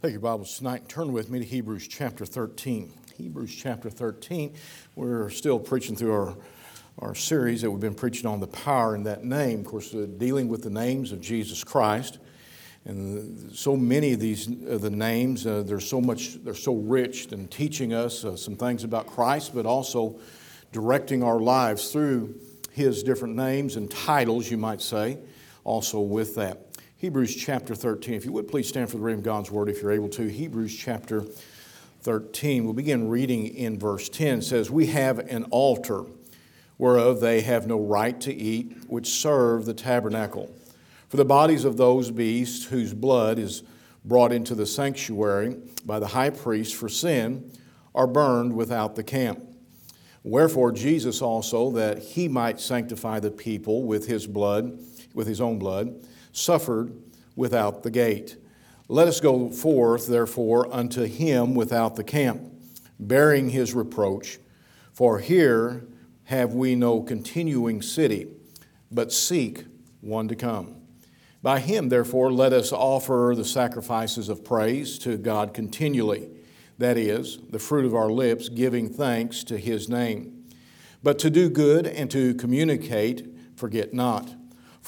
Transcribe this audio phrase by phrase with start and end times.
[0.00, 2.92] Take your Bibles tonight and turn with me to Hebrews chapter 13.
[3.16, 4.54] Hebrews chapter 13.
[4.94, 6.36] We're still preaching through our,
[7.00, 9.58] our series that we've been preaching on the power in that name.
[9.58, 12.20] Of course, uh, dealing with the names of Jesus Christ.
[12.84, 17.32] And so many of these uh, the names, uh, they're so much, they're so rich
[17.32, 20.20] and teaching us uh, some things about Christ, but also
[20.70, 22.38] directing our lives through
[22.70, 25.18] his different names and titles, you might say,
[25.64, 26.67] also with that.
[27.00, 28.14] Hebrews chapter 13.
[28.14, 30.26] If you would please stand for the reading of God's word if you're able to.
[30.26, 31.24] Hebrews chapter
[32.00, 32.64] 13.
[32.64, 34.38] We'll begin reading in verse 10.
[34.38, 36.06] It says, We have an altar
[36.76, 40.52] whereof they have no right to eat, which serve the tabernacle.
[41.08, 43.62] For the bodies of those beasts whose blood is
[44.04, 45.56] brought into the sanctuary
[45.86, 47.48] by the high priest for sin
[47.94, 49.40] are burned without the camp.
[50.24, 54.80] Wherefore, Jesus also, that he might sanctify the people with his blood,
[55.14, 55.94] with his own blood,
[56.32, 56.92] suffered
[57.36, 58.36] without the gate.
[58.88, 62.42] Let us go forth, therefore, unto him without the camp,
[62.98, 64.38] bearing his reproach.
[64.92, 65.86] For here
[66.24, 68.28] have we no continuing city,
[68.90, 69.64] but seek
[70.00, 70.76] one to come.
[71.42, 76.30] By him, therefore, let us offer the sacrifices of praise to God continually,
[76.78, 80.44] that is, the fruit of our lips, giving thanks to his name.
[81.02, 84.34] But to do good and to communicate, forget not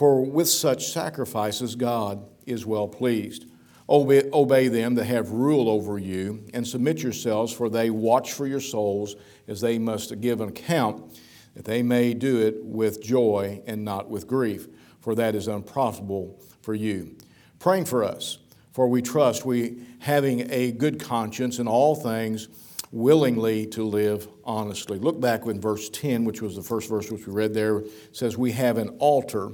[0.01, 3.45] for with such sacrifices God is well pleased.
[3.87, 8.47] Obey, obey, them that have rule over you, and submit yourselves, for they watch for
[8.47, 9.15] your souls,
[9.47, 11.21] as they must give an account,
[11.55, 14.69] that they may do it with joy and not with grief,
[15.01, 17.15] for that is unprofitable for you.
[17.59, 18.39] Praying for us,
[18.73, 22.49] for we trust we, having a good conscience in all things,
[22.91, 24.99] willingly to live honestly.
[24.99, 27.85] Look back in verse 10, which was the first verse which we read there.
[28.13, 29.53] Says, We have an altar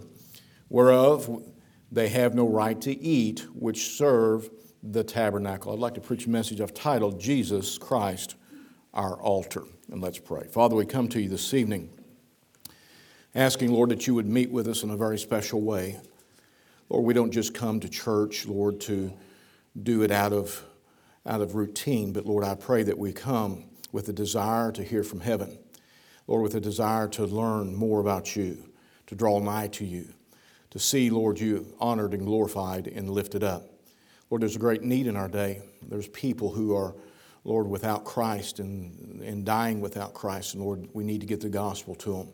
[0.68, 1.44] whereof
[1.90, 4.50] they have no right to eat, which serve
[4.82, 5.72] the tabernacle.
[5.72, 8.36] I'd like to preach a message I've titled Jesus Christ,
[8.92, 9.64] our altar.
[9.90, 10.46] And let's pray.
[10.48, 11.90] Father, we come to you this evening
[13.34, 16.00] asking, Lord, that you would meet with us in a very special way.
[16.88, 19.12] Lord, we don't just come to church, Lord, to
[19.80, 20.64] do it out of,
[21.26, 25.02] out of routine, but Lord, I pray that we come with a desire to hear
[25.02, 25.58] from heaven.
[26.26, 28.70] Lord, with a desire to learn more about you,
[29.06, 30.14] to draw nigh to you
[30.70, 33.68] to see, Lord, you honored and glorified and lifted up.
[34.30, 35.62] Lord, there's a great need in our day.
[35.82, 36.94] There's people who are,
[37.44, 40.54] Lord, without Christ and, and dying without Christ.
[40.54, 42.28] And Lord, we need to get the gospel to them.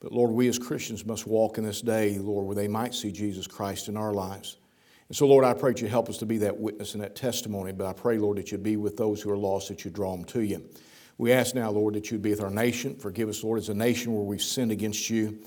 [0.00, 3.12] But Lord, we as Christians must walk in this day, Lord, where they might see
[3.12, 4.56] Jesus Christ in our lives.
[5.08, 7.14] And so, Lord, I pray that you help us to be that witness and that
[7.14, 7.72] testimony.
[7.72, 10.12] But I pray, Lord, that you be with those who are lost, that you draw
[10.12, 10.64] them to you.
[11.18, 12.96] We ask now, Lord, that you be with our nation.
[12.96, 15.38] Forgive us, Lord, as a nation where we've sinned against you.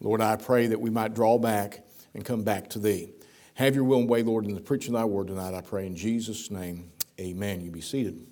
[0.00, 1.84] Lord, I pray that we might draw back
[2.14, 3.10] and come back to thee.
[3.54, 5.86] Have your will and way, Lord, in the preaching of thy word tonight, I pray
[5.86, 6.90] in Jesus' name.
[7.18, 7.62] Amen.
[7.62, 8.26] You be seated.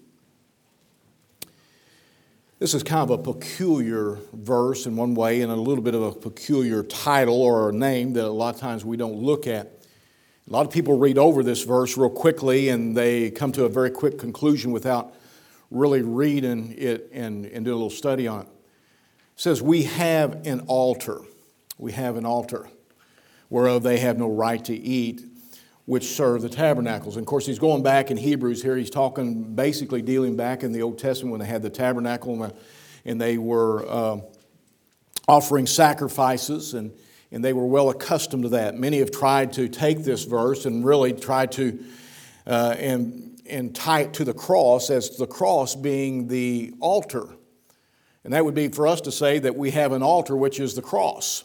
[2.59, 6.03] This is kind of a peculiar verse in one way and a little bit of
[6.03, 9.67] a peculiar title or a name that a lot of times we don't look at.
[10.49, 13.69] A lot of people read over this verse real quickly and they come to a
[13.69, 15.15] very quick conclusion without
[15.71, 18.47] really reading it and, and doing a little study on it.
[18.47, 18.51] It
[19.37, 21.23] says, We have an altar
[21.85, 22.67] we have an altar
[23.51, 25.23] whereof they have no right to eat,
[25.85, 27.17] which serve the tabernacles.
[27.17, 28.75] And of course, he's going back in Hebrews here.
[28.75, 32.51] He's talking basically dealing back in the Old Testament when they had the tabernacle
[33.05, 34.21] and they were uh,
[35.29, 36.91] offering sacrifices and,
[37.31, 38.77] and they were well accustomed to that.
[38.77, 41.85] Many have tried to take this verse and really try to
[42.47, 47.29] uh, and, and tie it to the cross as the cross being the altar.
[48.25, 50.75] And that would be for us to say that we have an altar, which is
[50.75, 51.45] the cross.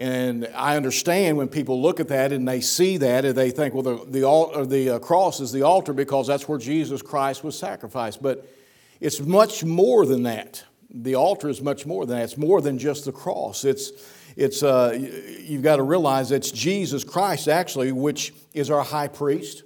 [0.00, 3.74] And I understand when people look at that and they see that and they think,
[3.74, 7.56] well, the, the, the uh, cross is the altar because that's where Jesus Christ was
[7.58, 8.22] sacrificed.
[8.22, 8.48] But
[8.98, 10.64] it's much more than that.
[10.88, 12.24] The altar is much more than that.
[12.24, 13.66] It's more than just the cross.
[13.66, 13.92] It's,
[14.36, 14.98] it's, uh,
[15.42, 19.64] you've got to realize it's Jesus Christ, actually, which is our high priest.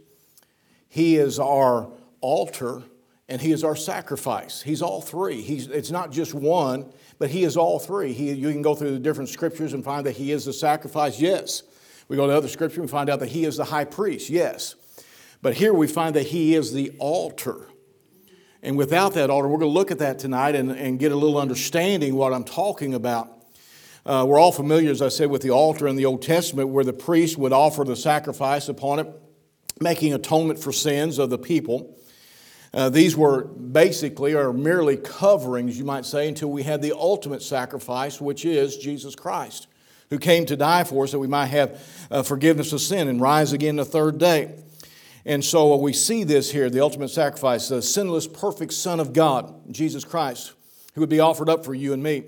[0.88, 1.88] He is our
[2.20, 2.82] altar
[3.28, 4.62] and He is our sacrifice.
[4.62, 5.42] He's all three.
[5.42, 6.92] He's, it's not just one,
[7.24, 8.12] but he is all three.
[8.12, 11.18] He, you can go through the different scriptures and find that he is the sacrifice,
[11.18, 11.62] yes.
[12.06, 14.74] We go to other scripture and find out that he is the high priest, yes.
[15.40, 17.66] But here we find that he is the altar.
[18.62, 21.16] And without that altar, we're going to look at that tonight and, and get a
[21.16, 23.30] little understanding what I'm talking about.
[24.04, 26.84] Uh, we're all familiar, as I said, with the altar in the Old Testament where
[26.84, 29.06] the priest would offer the sacrifice upon it,
[29.80, 31.98] making atonement for sins of the people.
[32.74, 37.40] Uh, these were basically or merely coverings, you might say, until we had the ultimate
[37.40, 39.68] sacrifice, which is Jesus Christ,
[40.10, 41.80] who came to die for us that we might have
[42.10, 44.56] uh, forgiveness of sin and rise again the third day.
[45.24, 49.54] And so we see this here the ultimate sacrifice, the sinless, perfect Son of God,
[49.72, 50.52] Jesus Christ,
[50.94, 52.24] who would be offered up for you and me.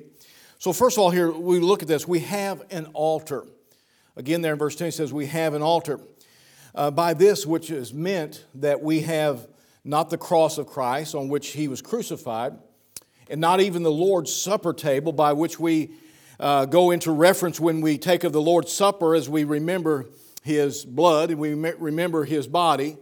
[0.59, 2.07] So, first of all, here we look at this.
[2.07, 3.45] We have an altar.
[4.15, 6.01] Again, there in verse 10, it says, We have an altar.
[6.75, 9.49] Uh, by this, which is meant that we have
[9.87, 12.55] not the cross of Christ on which he was crucified,
[13.31, 15.91] and not even the Lord's Supper table by which we
[16.39, 20.07] uh, go into reference when we take of the Lord's Supper as we remember
[20.43, 22.97] his blood and we remember his body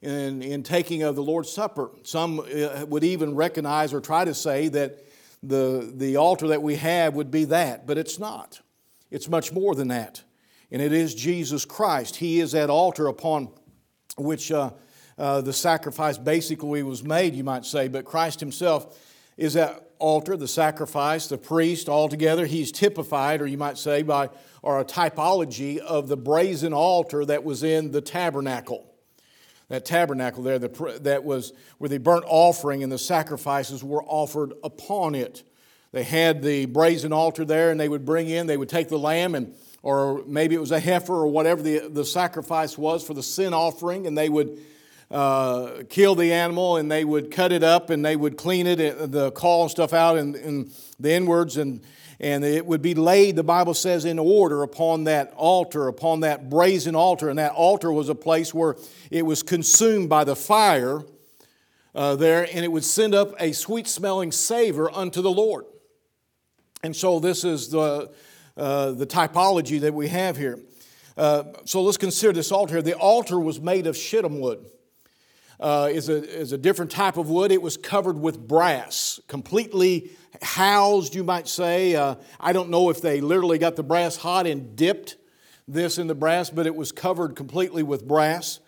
[0.00, 1.90] in, in taking of the Lord's Supper.
[2.02, 4.98] Some uh, would even recognize or try to say that
[5.42, 8.60] the, the altar that we have would be that, but it's not.
[9.10, 10.22] It's much more than that.
[10.70, 12.16] And it is Jesus Christ.
[12.16, 13.48] He is that altar upon
[14.16, 14.70] which uh,
[15.18, 18.98] uh, the sacrifice basically was made, you might say, but Christ Himself
[19.36, 22.44] is that altar, the sacrifice, the priest, all together.
[22.44, 24.30] He's typified, or you might say, by
[24.62, 28.86] or a typology of the brazen altar that was in the tabernacle.
[29.68, 34.52] That tabernacle there, the, that was where the burnt offering and the sacrifices were offered
[34.62, 35.42] upon it.
[35.92, 38.98] They had the brazen altar there, and they would bring in, they would take the
[38.98, 43.14] lamb, and or maybe it was a heifer or whatever the, the sacrifice was for
[43.14, 44.58] the sin offering, and they would
[45.12, 48.78] uh, kill the animal and they would cut it up and they would clean it,
[49.12, 51.82] the caul and stuff out and, and the inwards, and,
[52.18, 56.48] and it would be laid, the Bible says, in order upon that altar, upon that
[56.48, 57.28] brazen altar.
[57.28, 58.76] And that altar was a place where
[59.10, 61.02] it was consumed by the fire
[61.94, 65.66] uh, there, and it would send up a sweet smelling savor unto the Lord.
[66.82, 68.10] And so, this is the,
[68.56, 70.58] uh, the typology that we have here.
[71.18, 72.82] Uh, so, let's consider this altar here.
[72.82, 74.64] The altar was made of shittim wood
[75.62, 77.52] uh, is, a, is a different type of wood.
[77.52, 80.10] It was covered with brass, completely
[80.42, 81.94] housed, you might say.
[81.94, 85.16] Uh, I don't know if they literally got the brass hot and dipped
[85.68, 88.58] this in the brass, but it was covered completely with brass.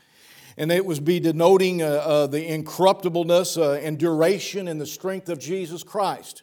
[0.57, 5.29] And it was be denoting uh, uh the incorruptibleness uh, and duration and the strength
[5.29, 6.43] of Jesus Christ.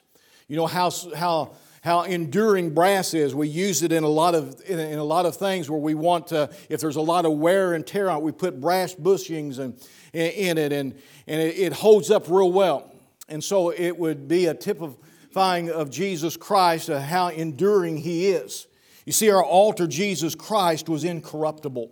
[0.49, 3.33] You know how, how how enduring brass is.
[3.33, 5.95] We use it in a lot of, in, in a lot of things where we
[5.95, 8.93] want to, if there's a lot of wear and tear on it, we put brass
[8.93, 9.73] bushings and,
[10.13, 10.93] in, it and,
[11.27, 12.93] and it, holds up real well.
[13.29, 18.67] And so it would be a typifying of Jesus Christ, of how enduring He is.
[19.05, 21.91] You see, our altar, Jesus Christ, was incorruptible.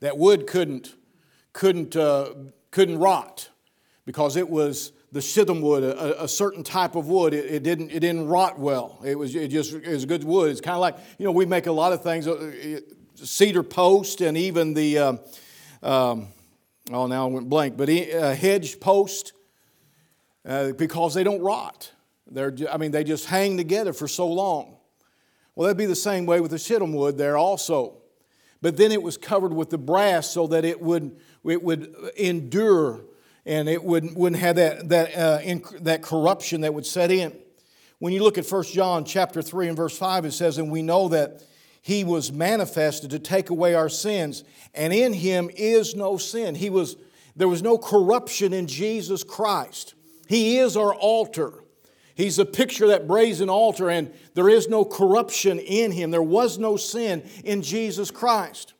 [0.00, 0.94] That wood couldn't,
[1.52, 2.34] couldn't, uh,
[2.70, 3.50] couldn't rot
[4.04, 7.90] because it was the shittim wood, a, a, certain type of wood, it, it, didn't,
[7.90, 9.00] it didn't rot well.
[9.04, 10.50] It was it just it was good wood.
[10.50, 12.80] It's kind of like, you know, we make a lot of things, uh,
[13.14, 15.20] cedar post and even the, um,
[15.82, 16.28] um,
[16.90, 19.32] oh, now I went blank, but a hedge post
[20.46, 21.92] uh, because they don't rot.
[22.30, 24.76] They're, I mean, they just hang together for so long.
[25.54, 27.98] Well, that'd be the same way with the shittim wood there also.
[28.60, 33.04] But then it was covered with the brass so that it would, it would endure
[33.46, 37.36] and it wouldn't, wouldn't have that, that, uh, inc- that corruption that would set in.
[37.98, 40.82] When you look at 1 John chapter 3 and verse 5, it says, And we
[40.82, 41.42] know that
[41.88, 44.44] he was manifested to take away our sins,
[44.74, 46.54] and in him is no sin.
[46.54, 46.98] He was,
[47.34, 49.94] there was no corruption in Jesus Christ.
[50.26, 51.64] He is our altar.
[52.14, 56.10] He's a picture that brazen altar, and there is no corruption in him.
[56.10, 58.74] There was no sin in Jesus Christ.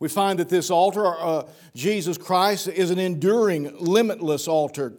[0.00, 1.42] We find that this altar, uh,
[1.74, 4.94] Jesus Christ, is an enduring, limitless altar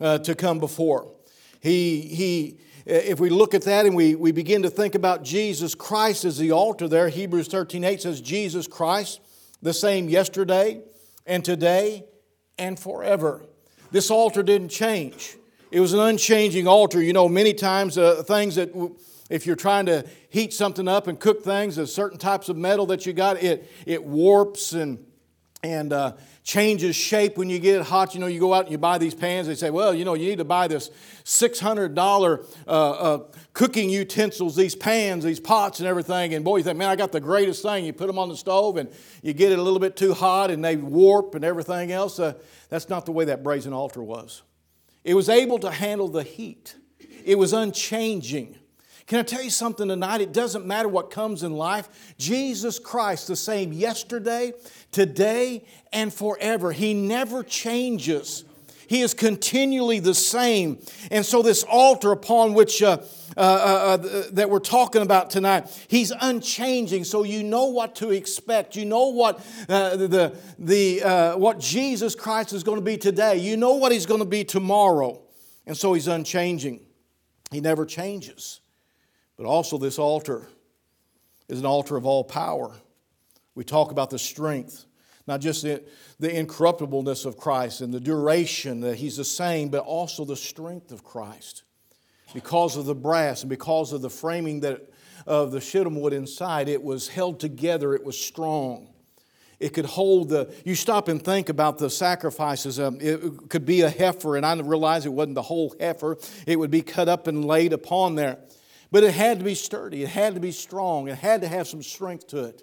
[0.00, 1.12] uh, to come before.
[1.60, 5.74] He, he, if we look at that and we, we begin to think about Jesus
[5.74, 9.20] Christ as the altar there, Hebrews 13 8 says, Jesus Christ,
[9.60, 10.80] the same yesterday
[11.26, 12.04] and today
[12.58, 13.42] and forever.
[13.90, 15.36] This altar didn't change.
[15.72, 17.02] It was an unchanging altar.
[17.02, 18.72] You know, many times uh, things that
[19.28, 22.86] if you're trying to heat something up and cook things, there's certain types of metal
[22.86, 25.04] that you got, it, it warps and,
[25.64, 26.12] and uh,
[26.46, 28.14] changes shape when you get it hot.
[28.14, 30.14] You know, you go out and you buy these pans, they say, well, you know,
[30.14, 30.90] you need to buy this
[31.24, 33.18] $600 uh, uh,
[33.52, 36.34] cooking utensils, these pans, these pots and everything.
[36.34, 37.84] And boy, you think, man, I got the greatest thing.
[37.84, 38.88] You put them on the stove and
[39.22, 42.20] you get it a little bit too hot and they warp and everything else.
[42.20, 42.34] Uh,
[42.68, 44.42] that's not the way that brazen altar was.
[45.02, 46.76] It was able to handle the heat,
[47.24, 48.56] it was unchanging.
[49.06, 50.20] Can I tell you something tonight?
[50.20, 52.14] It doesn't matter what comes in life.
[52.18, 54.52] Jesus Christ, the same yesterday,
[54.90, 56.72] today, and forever.
[56.72, 58.44] He never changes.
[58.88, 60.78] He is continually the same.
[61.10, 62.98] And so, this altar upon which uh,
[63.36, 67.04] uh, uh, uh, that we're talking about tonight, He's unchanging.
[67.04, 68.74] So, you know what to expect.
[68.74, 73.36] You know what, uh, the, the, uh, what Jesus Christ is going to be today.
[73.36, 75.22] You know what He's going to be tomorrow.
[75.64, 76.80] And so, He's unchanging.
[77.52, 78.60] He never changes.
[79.36, 80.48] But also, this altar
[81.48, 82.72] is an altar of all power.
[83.54, 84.84] We talk about the strength.
[85.26, 85.82] Not just the,
[86.20, 90.92] the incorruptibleness of Christ and the duration that He's the same, but also the strength
[90.92, 91.64] of Christ.
[92.32, 94.88] Because of the brass and because of the framing that,
[95.26, 98.88] of the shittim wood inside, it was held together, it was strong.
[99.58, 102.78] It could hold the, you stop and think about the sacrifices.
[102.78, 106.18] Um, it could be a heifer, and I realize it wasn't the whole heifer.
[106.46, 108.38] It would be cut up and laid upon there.
[108.96, 111.68] But it had to be sturdy, it had to be strong, it had to have
[111.68, 112.62] some strength to it.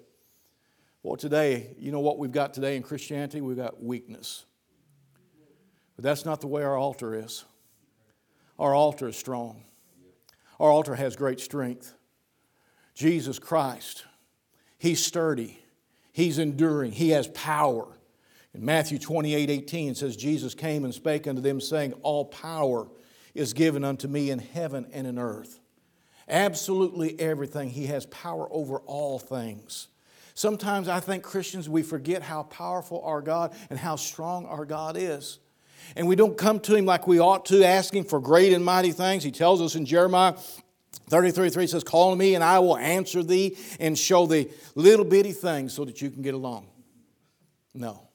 [1.04, 3.40] Well, today, you know what we've got today in Christianity?
[3.40, 4.44] We've got weakness.
[5.94, 7.44] But that's not the way our altar is.
[8.58, 9.62] Our altar is strong,
[10.58, 11.94] our altar has great strength.
[12.94, 14.04] Jesus Christ,
[14.76, 15.60] He's sturdy,
[16.10, 17.86] He's enduring, He has power.
[18.54, 22.88] In Matthew 28 18, it says, Jesus came and spake unto them, saying, All power
[23.34, 25.60] is given unto me in heaven and in earth.
[26.28, 27.70] Absolutely everything.
[27.70, 29.88] He has power over all things.
[30.34, 34.96] Sometimes I think Christians, we forget how powerful our God and how strong our God
[34.96, 35.38] is.
[35.96, 38.90] And we don't come to Him like we ought to, asking for great and mighty
[38.90, 39.22] things.
[39.22, 40.34] He tells us in Jeremiah
[41.08, 45.04] 33 3 says, Call on me, and I will answer thee and show thee little
[45.04, 46.66] bitty things so that you can get along.
[47.74, 48.08] No.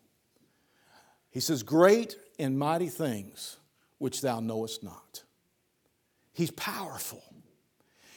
[1.29, 3.57] He says, Great and mighty things
[3.99, 5.23] which thou knowest not.
[6.33, 7.21] He's powerful.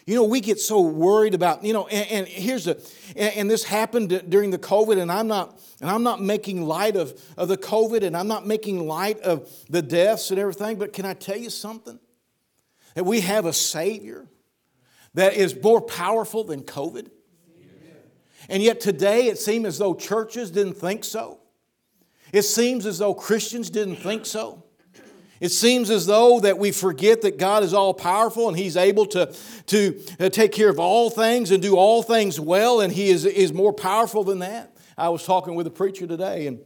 [0.07, 2.75] You know, we get so worried about, you know, and, and here's the,
[3.15, 6.97] and, and, this happened during the COVID, and I'm not, and I'm not making light
[6.97, 10.93] of, of the COVID, and I'm not making light of the deaths and everything, but
[10.93, 12.01] can I tell you something?
[12.95, 14.27] That we have a Savior
[15.15, 17.09] that is more powerful than COVID.
[18.49, 21.39] And yet today it seems as though churches didn't think so.
[22.33, 24.65] It seems as though Christians didn't think so.
[25.43, 29.07] It seems as though that we forget that God is all powerful and He's able
[29.07, 29.35] to,
[29.67, 33.27] to uh, take care of all things and do all things well, and He is,
[33.27, 34.77] is more powerful than that.
[34.97, 36.61] I was talking with a preacher today, and,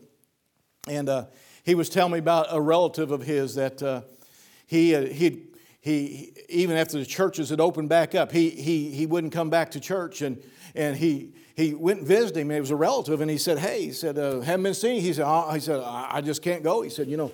[0.87, 1.25] and uh,
[1.64, 4.02] he was telling me about a relative of his that uh,
[4.66, 5.45] he, uh, he,
[5.80, 9.71] he, even after the churches had opened back up, he, he, he wouldn't come back
[9.71, 10.42] to church, and,
[10.75, 13.59] and he, he went and visited him, and it was a relative, and he said,
[13.59, 15.00] Hey, he said, uh, haven't been seen.
[15.00, 16.83] He said, oh, he said I just can't go.
[16.83, 17.33] He said, You know,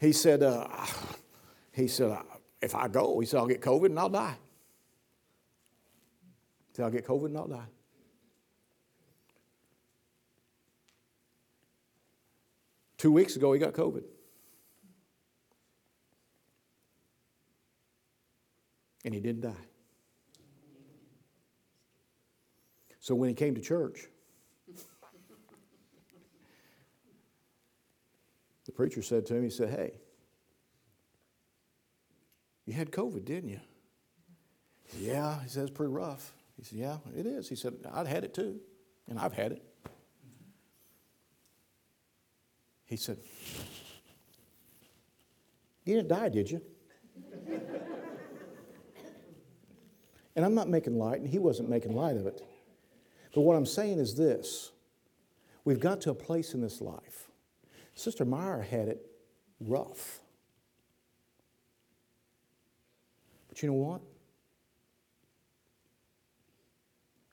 [0.00, 0.66] he said, uh,
[1.72, 2.18] he said,
[2.60, 4.36] if I go, he said, I'll get COVID and I'll die.
[6.68, 7.66] He said, I'll get COVID and I'll die.
[12.98, 14.02] Two weeks ago, he got COVID.
[19.04, 19.52] And he didn't die.
[23.00, 24.08] So when he came to church,
[28.64, 29.98] The preacher said to him, he said, Hey,
[32.64, 33.60] you had COVID, didn't you?
[34.98, 36.32] Yeah, he said, it's pretty rough.
[36.56, 37.48] He said, Yeah, it is.
[37.48, 38.58] He said, I'd had it too,
[39.08, 39.62] and I've had it.
[42.86, 43.18] He said,
[45.84, 46.62] You didn't die, did you?
[50.36, 52.42] and I'm not making light, and he wasn't making light of it.
[53.34, 54.70] But what I'm saying is this
[55.64, 57.28] we've got to a place in this life
[57.94, 59.06] Sister Meyer had it
[59.60, 60.20] rough.
[63.48, 64.00] But you know what?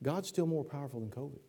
[0.03, 1.39] God's still more powerful than COVID.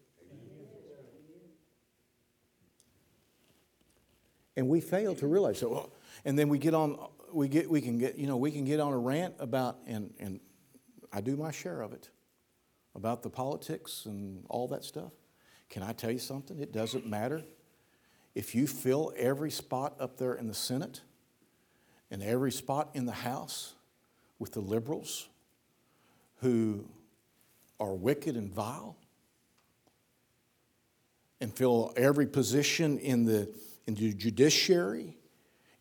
[4.57, 5.93] And we fail to realize so.
[6.27, 6.99] And then we get on,
[7.33, 10.13] we get, we can get, you know, we can get on a rant about, and
[10.19, 10.41] and
[11.11, 12.11] I do my share of it,
[12.95, 15.13] about the politics and all that stuff.
[15.71, 16.59] Can I tell you something?
[16.59, 17.43] It doesn't matter
[18.35, 21.01] if you fill every spot up there in the Senate
[22.11, 23.75] and every spot in the House
[24.39, 25.29] with the liberals
[26.41, 26.85] who
[27.79, 28.97] are wicked and vile,
[31.43, 33.53] and fill every position in the,
[33.89, 35.17] in the judiciary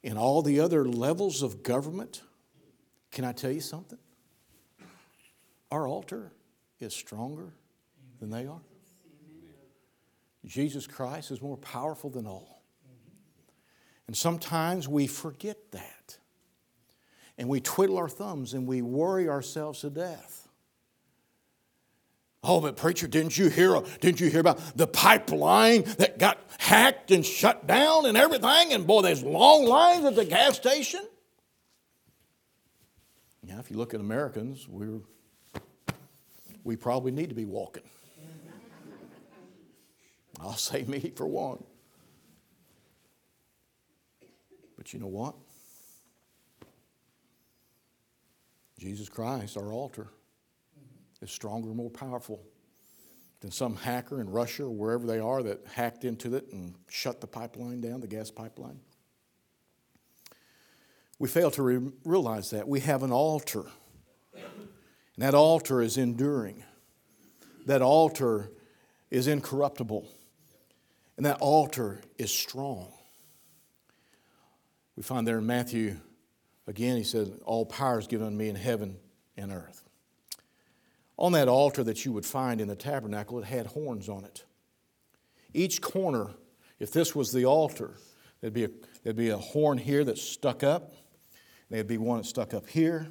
[0.04, 2.24] and all the other levels of government,
[3.12, 4.00] can I tell you something?
[5.72, 6.32] Our altar
[6.80, 7.54] is stronger
[8.20, 8.62] than they are.
[10.46, 12.64] Jesus Christ is more powerful than all.
[14.08, 16.18] And sometimes we forget that.
[17.38, 20.48] And we twiddle our thumbs and we worry ourselves to death.
[22.44, 23.80] Oh, but preacher, didn't you hear?
[24.00, 28.74] Didn't you hear about the pipeline that got hacked and shut down and everything?
[28.74, 31.02] And boy, there's long lines at the gas station.
[33.44, 35.02] Yeah, if you look at Americans, we're
[36.64, 37.84] we probably need to be walking.
[40.42, 41.64] I'll say me for one.
[44.78, 45.36] But you know what?
[48.80, 50.08] Jesus Christ, our altar,
[51.22, 52.42] is stronger, more powerful
[53.42, 57.22] than some hacker in Russia or wherever they are that hacked into it and shut
[57.22, 58.80] the pipeline down, the gas pipeline.
[61.20, 62.68] We fail to re- realize that.
[62.68, 63.66] We have an altar,
[64.34, 64.44] and
[65.18, 66.64] that altar is enduring.
[67.68, 68.50] That altar
[69.12, 70.08] is incorruptible,
[71.22, 72.92] and that altar is strong.
[74.96, 75.98] We find there in Matthew,
[76.66, 78.98] again, he said, All power is given me in heaven
[79.38, 79.84] and earth.
[81.18, 84.46] On that altar that you would find in the tabernacle, it had horns on it.
[85.54, 86.32] Each corner,
[86.80, 87.98] if this was the altar,
[88.40, 88.70] there'd be a,
[89.04, 90.92] there'd be a horn here that stuck up,
[91.70, 93.06] there'd be one that stuck up here,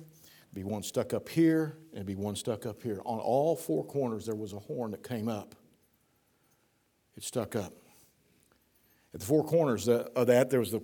[0.52, 3.00] be one stuck up here, and there'd be one stuck up here.
[3.04, 5.54] On all four corners, there was a horn that came up.
[7.16, 7.72] It stuck up.
[9.12, 10.80] At the four corners uh, of that, there was the,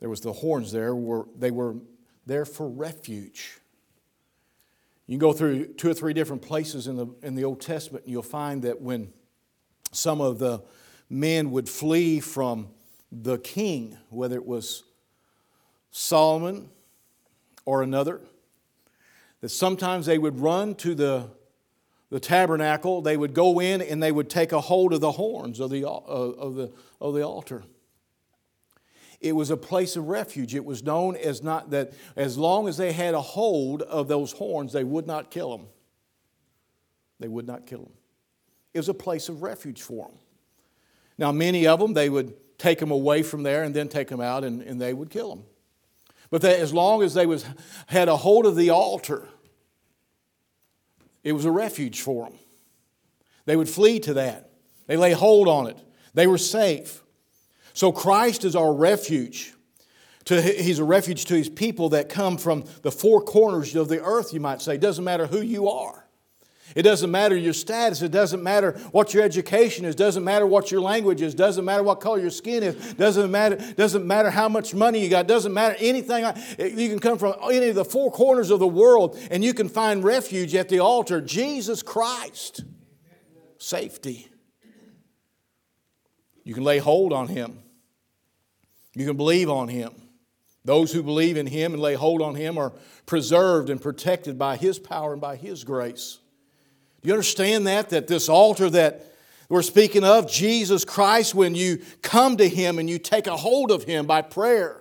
[0.00, 0.94] there was the horns there.
[0.94, 1.76] Were, they were
[2.26, 3.60] there for refuge.
[5.06, 8.04] You can go through two or three different places in the, in the Old Testament,
[8.04, 9.12] and you'll find that when
[9.90, 10.62] some of the
[11.08, 12.68] men would flee from
[13.10, 14.84] the king, whether it was
[15.90, 16.68] Solomon
[17.64, 18.20] or another,
[19.40, 21.30] that sometimes they would run to the,
[22.10, 25.60] the tabernacle, they would go in and they would take a hold of the horns
[25.60, 27.62] of the, of the, of the altar.
[29.20, 30.54] It was a place of refuge.
[30.54, 34.32] It was known as not that as long as they had a hold of those
[34.32, 35.66] horns, they would not kill them.
[37.18, 37.92] They would not kill them.
[38.74, 40.18] It was a place of refuge for them.
[41.16, 44.20] Now, many of them, they would take them away from there and then take them
[44.20, 45.44] out and, and they would kill them.
[46.30, 47.44] But they, as long as they was,
[47.86, 49.26] had a hold of the altar,
[51.24, 52.38] it was a refuge for them.
[53.46, 54.50] They would flee to that.
[54.86, 55.78] They lay hold on it.
[56.14, 57.02] They were safe.
[57.74, 59.54] So Christ is our refuge.
[60.26, 64.02] To, he's a refuge to his people that come from the four corners of the
[64.02, 64.74] earth, you might say.
[64.74, 66.08] It doesn't matter who you are.
[66.74, 68.02] It doesn't matter your status.
[68.02, 69.94] It doesn't matter what your education is.
[69.94, 71.34] It doesn't matter what your language is.
[71.34, 72.90] It doesn't matter what color your skin is.
[72.90, 75.24] It doesn't matter, doesn't matter how much money you got.
[75.24, 76.24] It doesn't matter anything.
[76.58, 79.68] You can come from any of the four corners of the world and you can
[79.68, 81.20] find refuge at the altar.
[81.20, 82.64] Jesus Christ.
[83.56, 84.28] Safety.
[86.48, 87.58] You can lay hold on Him.
[88.94, 89.92] You can believe on Him.
[90.64, 92.72] Those who believe in Him and lay hold on Him are
[93.04, 96.16] preserved and protected by His power and by His grace.
[97.02, 97.90] Do you understand that?
[97.90, 99.12] That this altar that
[99.50, 103.70] we're speaking of, Jesus Christ, when you come to Him and you take a hold
[103.70, 104.77] of Him by prayer,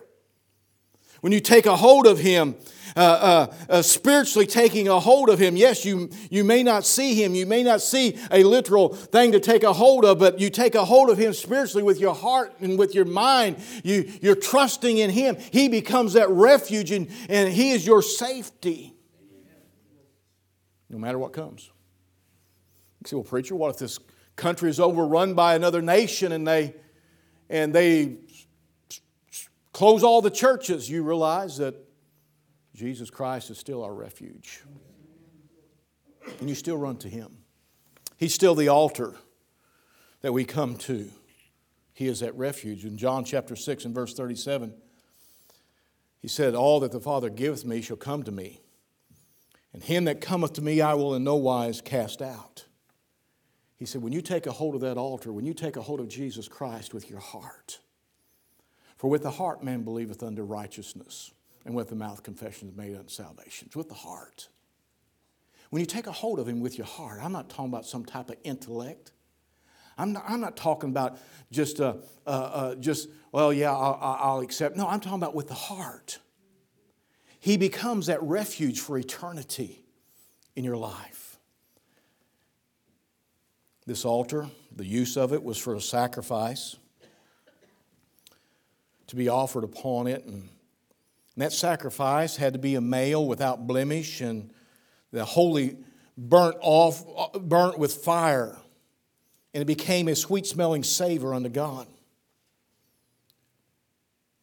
[1.21, 2.55] when you take a hold of Him,
[2.95, 5.55] uh, uh, uh, spiritually taking a hold of Him.
[5.55, 9.39] Yes, you, you may not see Him, you may not see a literal thing to
[9.39, 12.53] take a hold of, but you take a hold of Him spiritually with your heart
[12.59, 13.57] and with your mind.
[13.83, 15.37] You, you're trusting in Him.
[15.51, 18.95] He becomes that refuge, and, and He is your safety.
[20.89, 21.69] No matter what comes.
[23.03, 23.99] You say, well, preacher, what if this
[24.35, 26.73] country is overrun by another nation and they
[27.49, 28.17] and they
[29.77, 30.89] close all the churches?
[30.89, 31.75] You realize that
[32.73, 34.63] Jesus Christ is still our refuge.
[36.39, 37.37] And you still run to Him.
[38.17, 39.13] He's still the altar
[40.21, 41.11] that we come to.
[41.93, 42.85] He is that refuge.
[42.85, 44.73] In John chapter 6 and verse 37,
[46.23, 48.61] He said, All that the Father giveth me shall come to me,
[49.73, 52.65] and him that cometh to me I will in no wise cast out.
[53.75, 55.99] He said, When you take a hold of that altar, when you take a hold
[55.99, 57.77] of Jesus Christ with your heart,
[58.97, 61.31] for with the heart man believeth unto righteousness
[61.65, 63.67] and with the mouth confession is made unto salvation.
[63.67, 64.49] It's with the heart.
[65.69, 68.05] When you take a hold of Him with your heart, I'm not talking about some
[68.05, 69.11] type of intellect.
[69.97, 71.17] I'm not, I'm not talking about
[71.51, 74.75] just, uh, uh, uh, just well, yeah, I'll, I'll accept.
[74.75, 76.19] No, I'm talking about with the heart.
[77.39, 79.83] He becomes that refuge for eternity
[80.55, 81.37] in your life.
[83.85, 86.77] This altar, the use of it was for a sacrifice
[89.07, 90.49] to be offered upon it and
[91.37, 94.49] that sacrifice had to be a male without blemish and
[95.11, 95.77] the holy
[96.17, 97.05] burnt off
[97.39, 98.57] burnt with fire
[99.53, 101.87] and it became a sweet smelling savor unto God.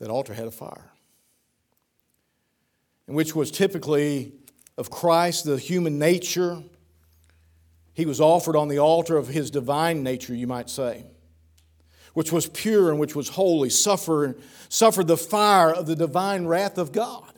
[0.00, 0.90] That altar had a fire.
[3.06, 4.32] And which was typically
[4.76, 6.62] of Christ, the human nature.
[7.92, 11.04] He was offered on the altar of his divine nature, you might say
[12.14, 14.36] which was pure and which was holy, suffer,
[14.68, 17.32] suffered the fire of the divine wrath of God.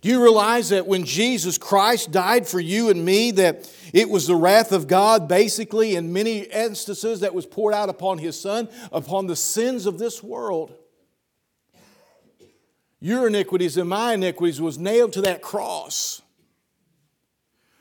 [0.00, 4.26] Do you realize that when Jesus Christ died for you and me, that it was
[4.26, 8.68] the wrath of God, basically, in many instances, that was poured out upon His Son,
[8.92, 10.74] upon the sins of this world?
[13.00, 16.20] Your iniquities and my iniquities was nailed to that cross.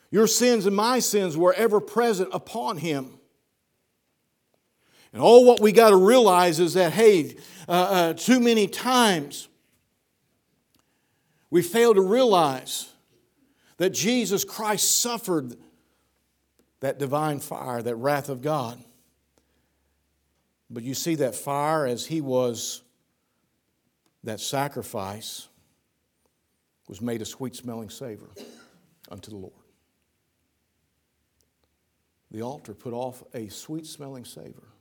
[0.10, 3.20] Your sins and my sins were ever present upon Him.
[5.14, 7.36] And all what we got to realize is that, hey,
[7.70, 9.48] uh, uh, too many times
[11.52, 12.92] we fail to realize
[13.78, 15.56] that Jesus Christ suffered
[16.80, 18.84] that divine fire, that wrath of God.
[20.70, 22.82] But you see that fire as he was,
[24.24, 25.48] that sacrifice
[26.88, 28.30] was made a sweet smelling savor
[29.12, 29.54] unto the Lord.
[32.32, 34.73] The altar put off a sweet smelling savor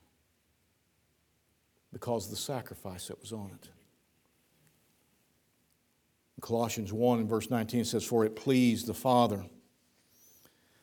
[1.93, 3.69] because of the sacrifice that was on it.
[6.41, 9.45] Colossians 1 and verse 19 says, For it pleased the Father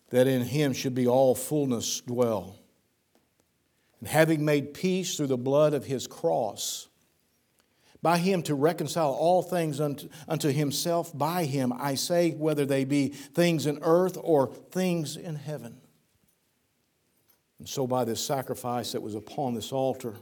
[0.10, 2.56] that in him should be all fullness dwell.
[4.00, 6.88] And having made peace through the blood of his cross,
[8.02, 12.86] by him to reconcile all things unto, unto himself, by him, I say, whether they
[12.86, 15.82] be things in earth or things in heaven.
[17.60, 20.16] And so, by this sacrifice that was upon this altar,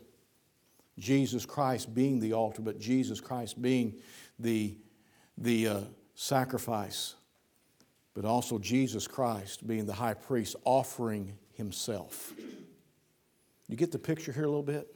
[0.98, 3.96] Jesus Christ being the altar, but Jesus Christ being
[4.40, 4.76] the,
[5.38, 5.80] the uh,
[6.16, 7.16] sacrifice,
[8.14, 12.34] but also Jesus Christ being the high priest offering himself.
[13.68, 14.88] You get the picture here a little bit?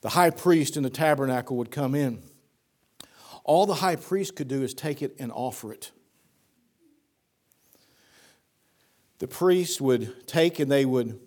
[0.00, 2.22] The high priest in the tabernacle would come in.
[3.42, 5.90] All the high priest could do is take it and offer it.
[9.18, 11.18] The priest would take and they would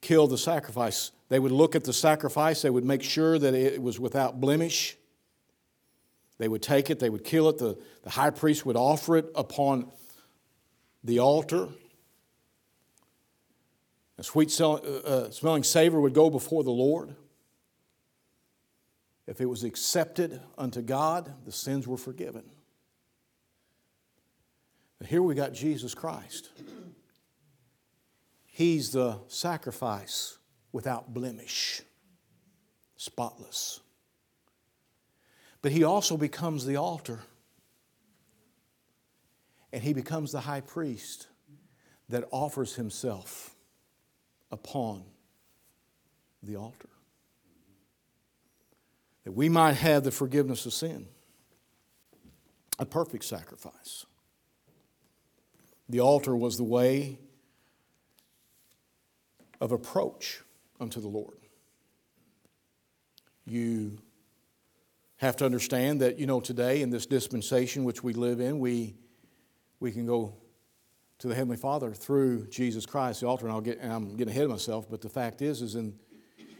[0.00, 1.10] kill the sacrifice.
[1.28, 4.96] They would look at the sacrifice, they would make sure that it was without blemish.
[6.38, 9.26] They would take it, they would kill it, the, the high priest would offer it
[9.34, 9.90] upon
[11.02, 11.68] the altar.
[14.18, 17.14] A sweet uh, uh, smelling savor would go before the Lord.
[19.26, 22.44] If it was accepted unto God, the sins were forgiven.
[25.06, 26.50] Here we got Jesus Christ.
[28.58, 30.36] He's the sacrifice
[30.72, 31.80] without blemish,
[32.96, 33.78] spotless.
[35.62, 37.20] But he also becomes the altar.
[39.72, 41.28] And he becomes the high priest
[42.08, 43.54] that offers himself
[44.50, 45.04] upon
[46.42, 46.88] the altar.
[49.22, 51.06] That we might have the forgiveness of sin,
[52.76, 54.04] a perfect sacrifice.
[55.88, 57.20] The altar was the way
[59.60, 60.42] of approach
[60.80, 61.38] unto the Lord.
[63.46, 63.98] You
[65.16, 68.94] have to understand that, you know, today in this dispensation which we live in, we,
[69.80, 70.34] we can go
[71.18, 74.32] to the Heavenly Father through Jesus Christ, the altar, and I'll get, and I'm getting
[74.32, 75.94] ahead of myself, but the fact is, is in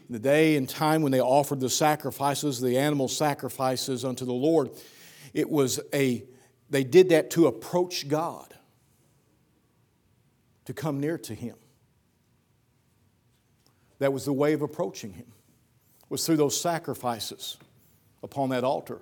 [0.09, 4.71] the day and time when they offered the sacrifices, the animal sacrifices unto the Lord,
[5.33, 6.25] it was a,
[6.69, 8.53] they did that to approach God,
[10.65, 11.55] to come near to Him.
[13.99, 15.27] That was the way of approaching Him,
[16.09, 17.57] was through those sacrifices
[18.23, 18.99] upon that altar.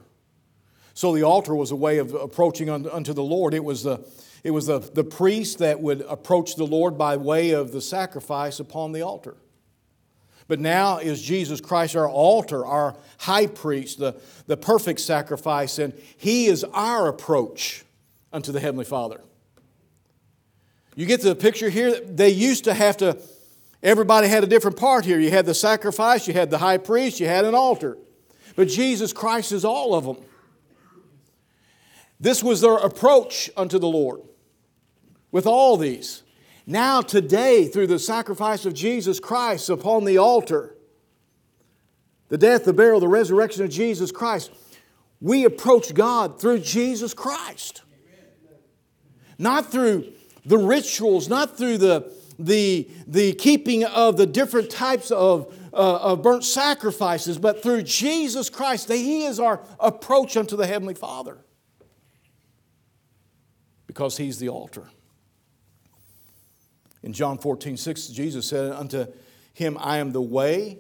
[0.94, 3.54] So the altar was a way of approaching unto the Lord.
[3.54, 4.00] It was the,
[4.44, 8.60] it was the, the priest that would approach the Lord by way of the sacrifice
[8.60, 9.38] upon the altar.
[10.48, 15.94] But now is Jesus Christ our altar, our high priest, the, the perfect sacrifice, and
[16.18, 17.84] He is our approach
[18.34, 19.22] unto the Heavenly Father.
[20.96, 22.00] You get the picture here?
[22.00, 23.20] They used to have to
[23.84, 25.20] Everybody had a different part here.
[25.20, 27.98] You had the sacrifice, you had the high priest, you had an altar.
[28.56, 30.18] But Jesus Christ is all of them.
[32.20, 34.22] This was their approach unto the Lord
[35.32, 36.24] with all these.
[36.66, 40.76] Now, today, through the sacrifice of Jesus Christ upon the altar,
[42.30, 44.52] the death, the burial, the resurrection of Jesus Christ,
[45.22, 47.84] we approach God through Jesus Christ.
[49.38, 50.12] Not through
[50.46, 56.22] the rituals, not through the, the, the keeping of the different types of, uh, of
[56.22, 61.38] burnt sacrifices, but through Jesus Christ, that He is our approach unto the Heavenly Father.
[63.88, 64.90] Because He's the altar.
[67.04, 69.06] In John 14, 6, Jesus said, Unto
[69.54, 70.80] Him I am the way,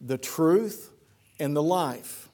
[0.00, 0.90] the truth,
[1.38, 2.28] and the life.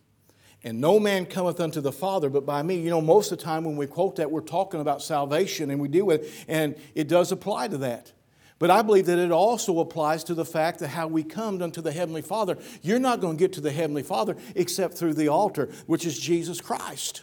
[0.67, 2.77] And no man cometh unto the Father but by me.
[2.77, 5.79] You know, most of the time when we quote that, we're talking about salvation and
[5.79, 8.14] we deal with it, and it does apply to that.
[8.59, 11.81] But I believe that it also applies to the fact that how we come unto
[11.81, 12.57] the Heavenly Father.
[12.83, 16.19] You're not going to get to the Heavenly Father except through the altar, which is
[16.19, 17.23] Jesus Christ.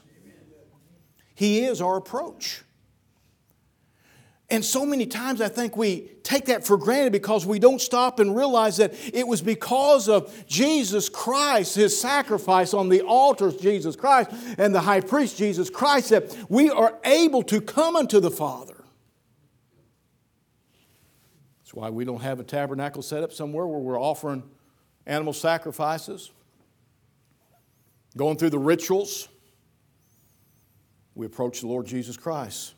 [1.34, 2.64] He is our approach.
[4.50, 8.20] And so many times I think we take that for granted because we don't stop
[8.20, 13.96] and realize that it was because of Jesus Christ, His sacrifice on the altar, Jesus
[13.96, 18.30] Christ, and the high priest, Jesus Christ, that we are able to come unto the
[18.30, 18.81] Father
[21.72, 24.44] That's why we don't have a tabernacle set up somewhere where we're offering
[25.06, 26.30] animal sacrifices,
[28.18, 29.30] going through the rituals.
[31.16, 32.74] We approach the Lord Jesus Christ.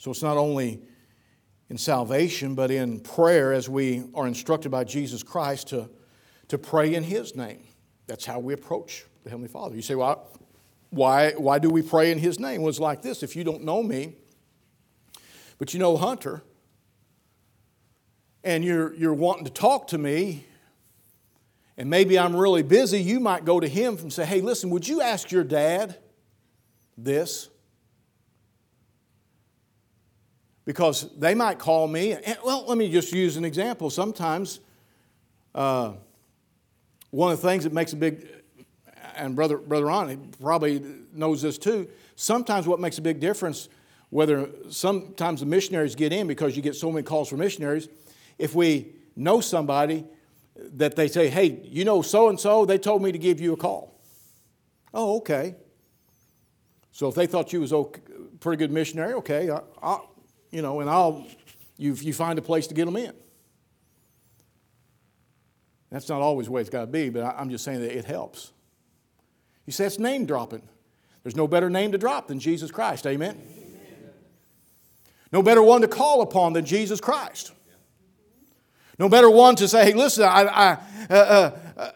[0.00, 0.82] So it's not only
[1.68, 5.88] in salvation, but in prayer as we are instructed by Jesus Christ to,
[6.48, 7.62] to pray in His name.
[8.08, 9.76] That's how we approach the Heavenly Father.
[9.76, 10.28] You say, well,
[10.88, 12.62] why, why do we pray in His name?
[12.62, 14.14] Well, it's like this if you don't know me,
[15.58, 16.42] but you know Hunter,
[18.42, 20.46] and you're, you're wanting to talk to me,
[21.76, 24.86] and maybe I'm really busy, you might go to him and say, Hey, listen, would
[24.86, 25.96] you ask your dad
[26.96, 27.48] this?
[30.64, 33.90] Because they might call me, and, well, let me just use an example.
[33.90, 34.60] Sometimes,
[35.54, 35.92] uh,
[37.10, 38.28] one of the things that makes a big,
[39.16, 43.68] and Brother, Brother Ron probably knows this too, sometimes what makes a big difference,
[44.10, 47.88] whether sometimes the missionaries get in because you get so many calls for missionaries,
[48.40, 50.04] if we know somebody,
[50.56, 53.52] that they say, hey, you know so and so, they told me to give you
[53.52, 53.98] a call.
[54.92, 55.54] Oh, okay.
[56.92, 57.84] So if they thought you was a
[58.40, 59.98] pretty good missionary, okay, I, I,
[60.50, 61.26] you know, and I'll,
[61.76, 63.12] you, you find a place to get them in.
[65.90, 67.96] That's not always the way it's got to be, but I, I'm just saying that
[67.96, 68.52] it helps.
[69.66, 70.62] You say it's name dropping.
[71.22, 73.30] There's no better name to drop than Jesus Christ, amen?
[73.30, 74.10] amen.
[75.32, 77.52] No better one to call upon than Jesus Christ.
[79.00, 81.90] No better one to say, hey, listen, I, I, uh, uh,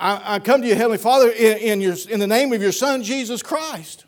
[0.00, 2.72] I, I, come to you, Heavenly Father, in, in, your, in the name of your
[2.72, 4.06] Son, Jesus Christ.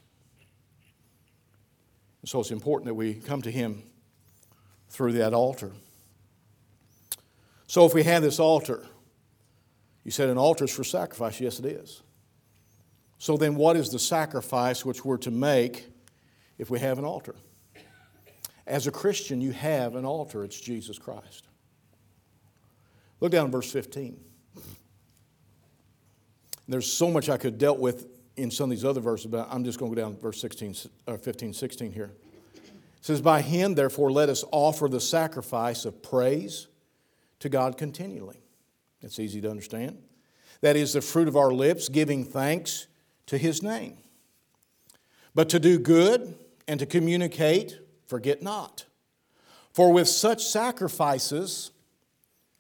[2.23, 3.83] And so it's important that we come to Him
[4.89, 5.73] through that altar.
[7.67, 8.83] So if we have this altar,
[10.03, 11.39] you said an altar is for sacrifice.
[11.43, 12.03] Yes, it is.
[13.19, 15.87] So then, what is the sacrifice which we're to make
[16.57, 17.35] if we have an altar?
[18.67, 21.48] As a Christian, you have an altar, it's Jesus Christ.
[23.21, 24.19] Look down in verse 15.
[26.69, 29.49] There's so much I could have dealt with in some of these other verses, but
[29.51, 30.75] I'm just going to go down to verse 16,
[31.09, 32.13] uh, 15, 16 here.
[32.55, 32.63] It
[33.01, 36.69] says, By him, therefore, let us offer the sacrifice of praise
[37.41, 38.41] to God continually.
[39.03, 40.03] It's easy to understand.
[40.61, 42.87] That is the fruit of our lips, giving thanks
[43.27, 43.97] to his name.
[45.35, 46.35] But to do good
[46.67, 48.85] and to communicate, forget not.
[49.73, 51.71] For with such sacrifices,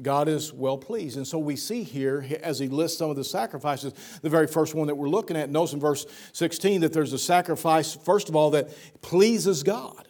[0.00, 1.16] God is well pleased.
[1.16, 4.74] And so we see here, as he lists some of the sacrifices, the very first
[4.74, 8.36] one that we're looking at, notice in verse 16 that there's a sacrifice, first of
[8.36, 8.70] all, that
[9.02, 10.06] pleases God.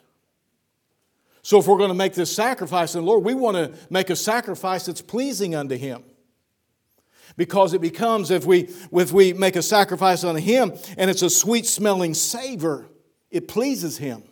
[1.41, 4.11] So if we're going to make this sacrifice in the Lord, we want to make
[4.11, 6.05] a sacrifice that's pleasing unto Him.
[7.39, 11.31] Because it becomes, if we, if we make a sacrifice unto Him and it's a
[11.31, 12.91] sweet smelling savor,
[13.31, 14.23] it pleases Him.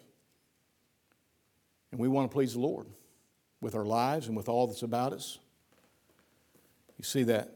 [1.92, 2.86] And we want to please the Lord
[3.62, 5.38] with our lives and with all that's about us.
[6.98, 7.52] You see that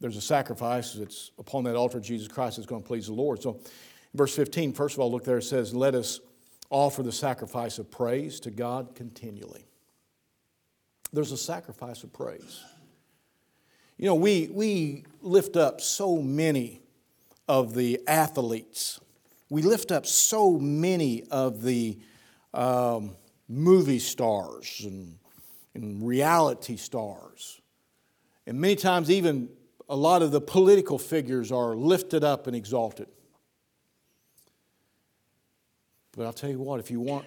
[0.00, 3.42] there's a sacrifice that's upon that altar Jesus Christ that's going to please the Lord.
[3.42, 3.60] So,
[4.14, 6.20] verse 15, first of all, look there, it says, Let us
[6.70, 9.66] offer the sacrifice of praise to God continually.
[11.12, 12.62] There's a sacrifice of praise.
[13.96, 16.82] You know, we, we lift up so many
[17.48, 19.00] of the athletes,
[19.50, 21.98] we lift up so many of the
[22.52, 23.16] um,
[23.48, 25.18] movie stars and,
[25.74, 27.60] and reality stars.
[28.48, 29.50] And many times, even
[29.90, 33.06] a lot of the political figures are lifted up and exalted.
[36.16, 37.26] But I'll tell you what, if you want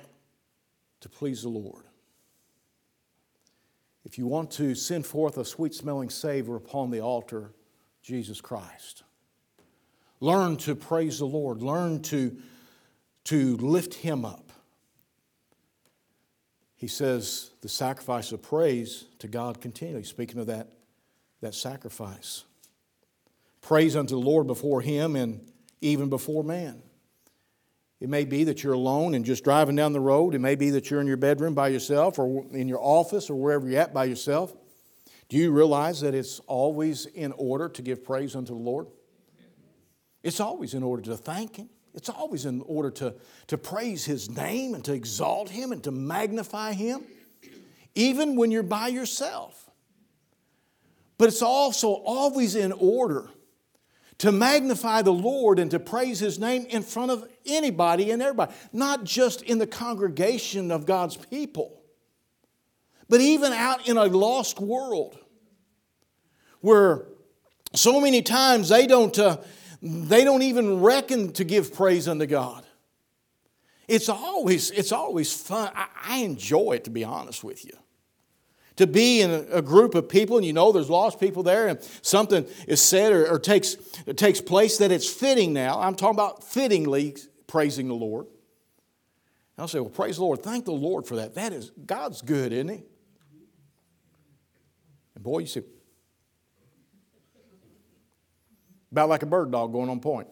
[1.02, 1.84] to please the Lord,
[4.04, 7.52] if you want to send forth a sweet smelling savor upon the altar,
[8.02, 9.04] Jesus Christ,
[10.22, 12.36] learn to praise the Lord, learn to,
[13.26, 14.52] to lift Him up.
[16.76, 20.68] He says the sacrifice of praise to God continually, speaking of that
[21.42, 22.46] that sacrifice.
[23.62, 25.52] Praise unto the Lord before Him and
[25.82, 26.82] even before man.
[28.00, 30.34] It may be that you're alone and just driving down the road.
[30.34, 33.36] It may be that you're in your bedroom by yourself or in your office or
[33.36, 34.56] wherever you're at by yourself.
[35.30, 38.88] Do you realize that it's always in order to give praise unto the Lord?
[40.24, 41.70] It's always in order to thank Him.
[41.94, 43.16] It's always in order to,
[43.48, 47.04] to praise His name and to exalt Him and to magnify Him,
[47.94, 49.61] even when you're by yourself.
[51.22, 53.30] But it's also always in order
[54.18, 58.52] to magnify the Lord and to praise His name in front of anybody and everybody,
[58.74, 61.80] not just in the congregation of God's people,
[63.08, 65.16] but even out in a lost world
[66.62, 67.06] where
[67.76, 69.38] so many times they don't, uh,
[69.84, 72.66] they don't even reckon to give praise unto God.
[73.88, 75.72] It's always, it's always fun.
[75.76, 77.78] I, I enjoy it, to be honest with you.
[78.78, 81.82] To be in a, group of people and you know there's lost people there and
[82.02, 83.76] something is said or, or takes,
[84.16, 85.80] takes place that it's fitting now.
[85.80, 88.28] I'm talking about fittingly praising the Lord.
[89.58, 90.42] I'll say, well, praise the Lord.
[90.42, 91.36] Thank the Lord for that.
[91.36, 92.84] That is, God's good, isn't He?
[95.14, 95.62] And boy, you see,
[98.92, 100.28] about like a bird dog going on point.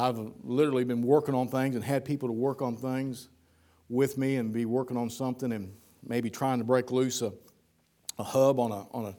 [0.00, 3.28] I've literally been working on things and had people to work on things
[3.88, 7.32] with me and be working on something and maybe trying to break loose a,
[8.18, 9.16] a hub on a, on, a,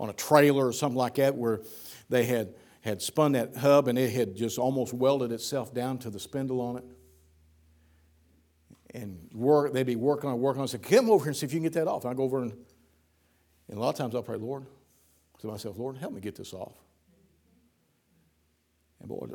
[0.00, 1.60] on a trailer or something like that where
[2.08, 6.08] they had, had spun that hub and it had just almost welded itself down to
[6.08, 6.84] the spindle on it.
[8.94, 10.70] And work, they'd be working on working on it.
[10.70, 12.04] I said, come over here and see if you can get that off.
[12.04, 12.52] And I go over and,
[13.68, 14.66] and a lot of times I'll pray, Lord,
[15.40, 16.74] to myself, Lord, help me get this off.
[19.00, 19.28] And boy,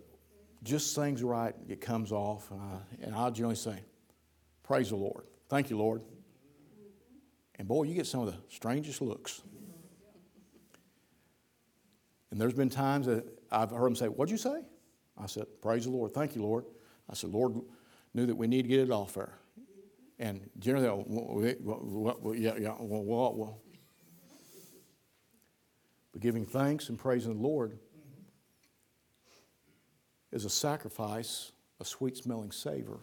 [0.67, 2.51] just sings right, it comes off.
[2.51, 3.79] And I, and I generally say,
[4.63, 5.23] Praise the Lord.
[5.49, 6.01] Thank you, Lord.
[7.55, 9.41] And boy, you get some of the strangest looks.
[12.29, 14.61] And there's been times that I've heard them say, What'd you say?
[15.17, 16.13] I said, Praise the Lord.
[16.13, 16.65] Thank you, Lord.
[17.09, 17.55] I said, Lord
[18.13, 19.33] knew that we need to get it off there.
[20.19, 23.61] And generally, well, well, yeah, yeah, well, well.
[26.11, 27.77] But giving thanks and praising the Lord
[30.31, 32.99] is a sacrifice, a sweet smelling savor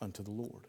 [0.00, 0.66] unto the Lord.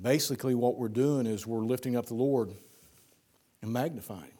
[0.00, 2.52] Basically, what we're doing is we're lifting up the Lord
[3.62, 4.32] and magnifying.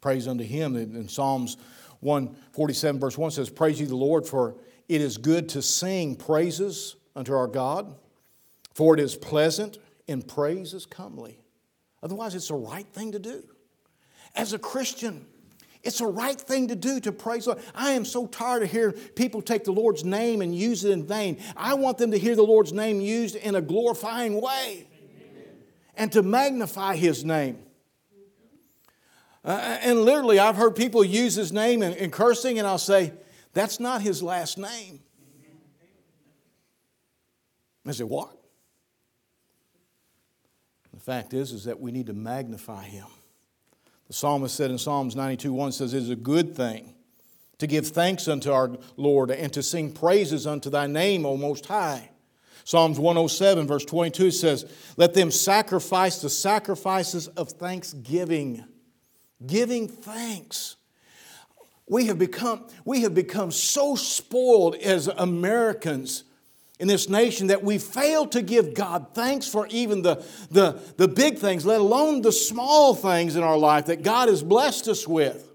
[0.00, 0.76] Praise unto Him.
[0.76, 1.56] In Psalms
[2.00, 4.56] 147, verse 1 says, Praise ye the Lord, for
[4.88, 7.94] it is good to sing praises unto our God,
[8.74, 11.40] for it is pleasant, and praise is comely.
[12.02, 13.44] Otherwise, it's the right thing to do.
[14.34, 15.24] As a Christian,
[15.82, 17.64] it's a right thing to do to praise the Lord.
[17.74, 21.04] I am so tired of hearing people take the Lord's name and use it in
[21.04, 21.38] vain.
[21.56, 24.86] I want them to hear the Lord's name used in a glorifying way
[25.96, 27.58] and to magnify His name.
[29.44, 33.12] Uh, and literally, I've heard people use His name in, in cursing, and I'll say,
[33.52, 35.00] that's not His last name.
[37.84, 38.30] I say, what?
[40.94, 43.06] The fact is, is that we need to magnify Him.
[44.12, 46.92] The psalmist said in Psalms 92 1 says, It is a good thing
[47.56, 51.64] to give thanks unto our Lord and to sing praises unto thy name, O Most
[51.64, 52.10] High.
[52.64, 58.62] Psalms 107, verse 22 says, Let them sacrifice the sacrifices of thanksgiving.
[59.46, 60.76] Giving thanks.
[61.88, 66.24] We have become, we have become so spoiled as Americans
[66.82, 70.16] in this nation that we fail to give God thanks for even the,
[70.50, 74.42] the, the big things, let alone the small things in our life that God has
[74.42, 75.51] blessed us with.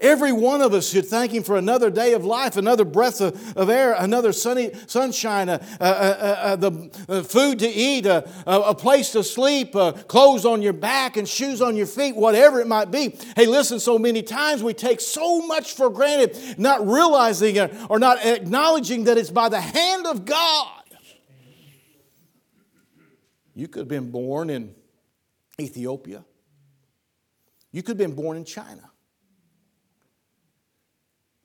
[0.00, 3.56] Every one of us should thank Him for another day of life, another breath of,
[3.56, 9.12] of air, another sunny sunshine, uh, uh, uh, the food to eat, a, a place
[9.12, 9.72] to sleep,
[10.08, 13.14] clothes on your back, and shoes on your feet, whatever it might be.
[13.36, 17.58] Hey, listen, so many times we take so much for granted, not realizing
[17.88, 20.82] or not acknowledging that it's by the hand of God.
[23.54, 24.74] You could have been born in
[25.60, 26.24] Ethiopia.
[27.72, 28.89] You could have been born in China.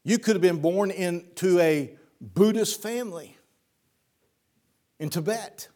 [0.06, 3.36] You could have been born into a Buddhist family
[5.00, 5.68] in Tibet.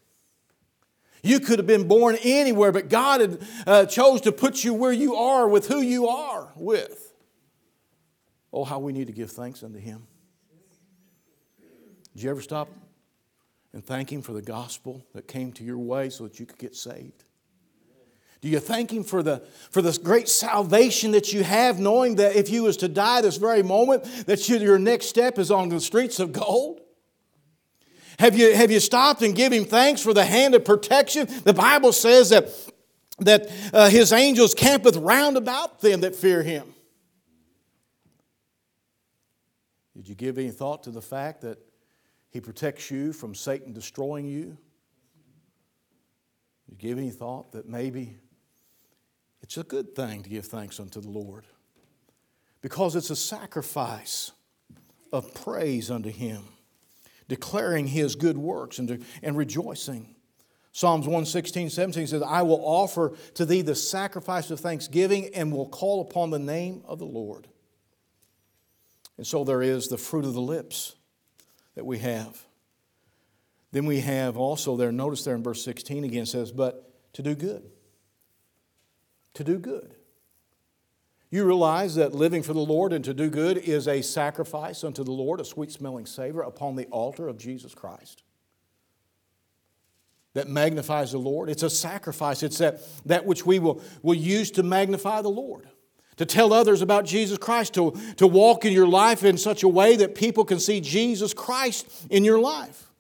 [1.23, 4.93] You could have been born anywhere, but God had, uh, chose to put you where
[4.93, 7.11] you are with who you are with.
[8.53, 10.05] Oh, how we need to give thanks unto Him.
[12.13, 12.69] Did you ever stop
[13.73, 16.59] and thank Him for the gospel that came to your way so that you could
[16.59, 17.25] get saved?
[18.41, 22.35] Do you thank Him for the, for this great salvation that you have, knowing that
[22.35, 25.69] if you was to die this very moment, that you, your next step is on
[25.69, 26.79] the streets of gold?
[28.17, 31.27] Have you, have you stopped and give Him thanks for the hand of protection?
[31.43, 32.49] The Bible says that,
[33.19, 36.73] that uh, His angels campeth round about them that fear Him.
[39.95, 41.59] Did you give any thought to the fact that
[42.29, 44.57] He protects you from Satan destroying you?
[46.65, 48.15] Did you give any thought that maybe
[49.49, 51.43] it's a good thing to give thanks unto the Lord
[52.61, 54.31] because it's a sacrifice
[55.11, 56.43] of praise unto Him,
[57.27, 60.13] declaring His good works and, and rejoicing.
[60.71, 65.67] Psalms 116, 17 says, I will offer to thee the sacrifice of thanksgiving and will
[65.67, 67.47] call upon the name of the Lord.
[69.17, 70.93] And so there is the fruit of the lips
[71.73, 72.45] that we have.
[73.71, 77.33] Then we have also there, notice there in verse 16 again says, but to do
[77.33, 77.63] good
[79.33, 79.95] to do good.
[81.31, 85.03] You realize that living for the Lord and to do good is a sacrifice unto
[85.03, 88.23] the Lord, a sweet smelling savor upon the altar of Jesus Christ.
[90.33, 91.49] That magnifies the Lord.
[91.49, 92.41] It's a sacrifice.
[92.41, 95.69] It's that, that which we will, will use to magnify the Lord,
[96.17, 99.67] to tell others about Jesus Christ, to, to walk in your life in such a
[99.67, 102.91] way that people can see Jesus Christ in your life.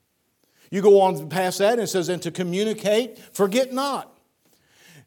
[0.69, 4.18] You go on past that and it says, and to communicate, forget not.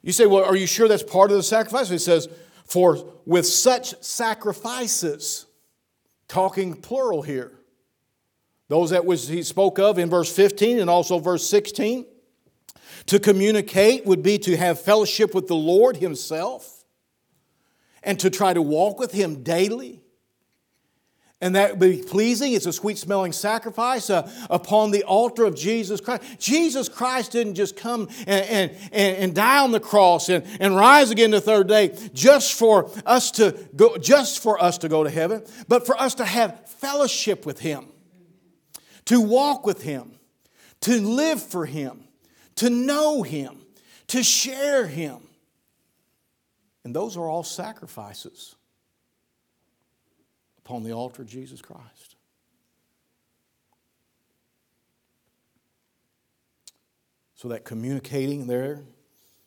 [0.02, 1.88] You say, well, are you sure that's part of the sacrifice?
[1.88, 2.28] He says,
[2.64, 5.46] for with such sacrifices,
[6.28, 7.52] talking plural here,
[8.68, 12.06] those that was he spoke of in verse 15 and also verse 16.
[13.06, 16.84] To communicate would be to have fellowship with the Lord Himself
[18.02, 20.01] and to try to walk with Him daily
[21.42, 22.52] and that would be pleasing.
[22.52, 26.22] It's a sweet smelling sacrifice uh, upon the altar of Jesus Christ.
[26.38, 31.10] Jesus Christ didn't just come and, and, and die on the cross and, and rise
[31.10, 35.10] again the third day just for us to go, just for us to go to
[35.10, 37.86] heaven, but for us to have fellowship with Him,
[39.06, 40.12] to walk with Him,
[40.82, 42.04] to live for Him,
[42.56, 43.58] to know Him,
[44.06, 45.18] to share Him.
[46.84, 48.54] And those are all sacrifices
[50.64, 52.16] upon the altar of Jesus Christ.
[57.34, 58.82] So that communicating there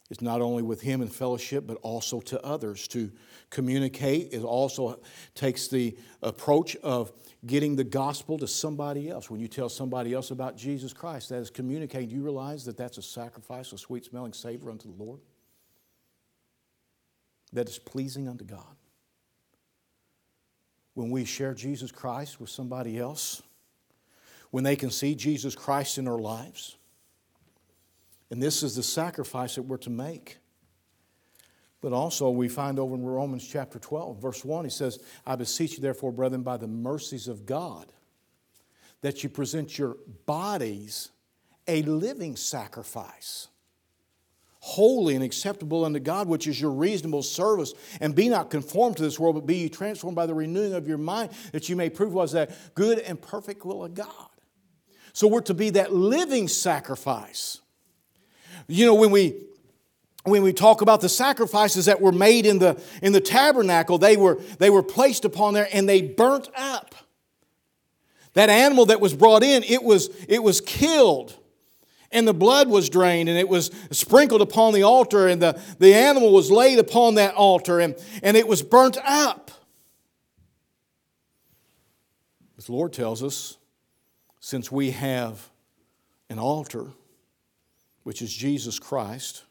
[0.09, 2.87] is not only with Him in fellowship, but also to others.
[2.89, 3.09] To
[3.49, 4.99] communicate it also
[5.33, 7.13] takes the approach of
[7.45, 9.29] getting the gospel to somebody else.
[9.29, 12.09] When you tell somebody else about Jesus Christ, that is communicating.
[12.09, 15.21] Do you realize that that's a sacrifice, a sweet smelling savor unto the Lord?
[17.53, 18.75] That is pleasing unto God
[20.95, 23.43] when we share Jesus Christ with somebody else,
[24.49, 26.77] when they can see Jesus Christ in our lives.
[28.31, 30.37] And this is the sacrifice that we're to make.
[31.81, 35.73] But also, we find over in Romans chapter 12, verse 1, he says, I beseech
[35.73, 37.91] you, therefore, brethren, by the mercies of God,
[39.01, 41.11] that you present your bodies
[41.67, 43.49] a living sacrifice
[44.65, 47.71] holy and acceptable unto God, which is your reasonable service.
[48.01, 50.87] And be not conformed to this world, but be ye transformed by the renewing of
[50.87, 54.09] your mind, that you may prove was that good and perfect will of God.
[55.13, 57.61] So we're to be that living sacrifice.
[58.67, 59.35] You know, when we
[60.23, 64.17] when we talk about the sacrifices that were made in the, in the tabernacle, they
[64.17, 66.95] were, they were placed upon there and they burnt up.
[68.33, 71.37] That animal that was brought in, it was, it was killed
[72.11, 75.93] and the blood was drained and it was sprinkled upon the altar and the, the
[75.93, 79.51] animal was laid upon that altar and, and it was burnt up.
[82.65, 83.57] the Lord tells us,
[84.39, 85.49] since we have
[86.29, 86.87] an altar,
[88.03, 89.43] which is Jesus Christ,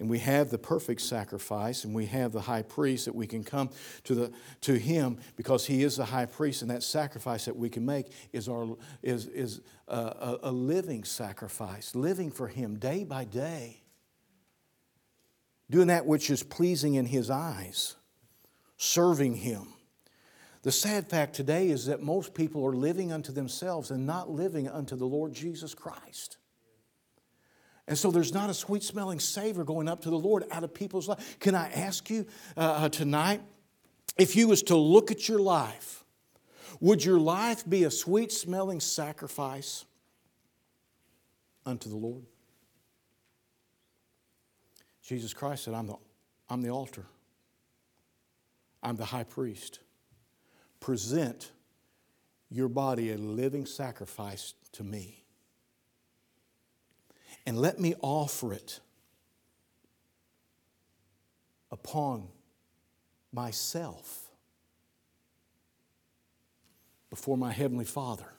[0.00, 3.42] and we have the perfect sacrifice and we have the high priest that we can
[3.42, 3.70] come
[4.04, 7.68] to, the, to him because he is the high priest and that sacrifice that we
[7.68, 13.24] can make is, our, is, is a, a living sacrifice living for him day by
[13.24, 13.82] day.
[15.70, 17.96] Doing that which is pleasing in his eyes
[18.78, 19.74] serving him.
[20.62, 24.68] The sad fact today is that most people are living unto themselves and not living
[24.68, 26.36] unto the lord jesus christ
[27.88, 30.74] and so there's not a sweet smelling savor going up to the Lord out of
[30.74, 31.38] people's life.
[31.40, 33.40] Can I ask you uh, uh, tonight,
[34.18, 36.04] if you was to look at your life,
[36.80, 39.86] would your life be a sweet smelling sacrifice
[41.64, 42.26] unto the Lord?
[45.02, 45.96] Jesus Christ said, I'm the,
[46.50, 47.06] I'm the altar.
[48.82, 49.80] I'm the high priest.
[50.78, 51.52] Present
[52.50, 55.24] your body a living sacrifice to me
[57.48, 58.80] and let me offer it
[61.70, 62.28] upon
[63.32, 64.28] myself
[67.08, 68.30] before my Heavenly Father,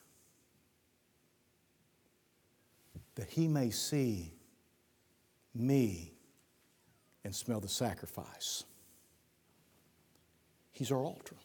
[3.16, 4.32] that He may see
[5.56, 6.14] me
[7.24, 8.64] and smell the sacrifice.
[10.72, 11.36] He's our altar.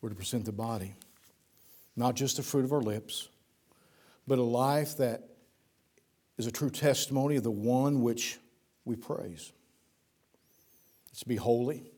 [0.00, 0.94] We're to present the body,
[1.96, 3.30] not just the fruit of our lips
[4.28, 5.24] but a life that
[6.36, 8.38] is a true testimony of the one which
[8.84, 9.52] we praise.
[11.10, 11.90] It's to be holy.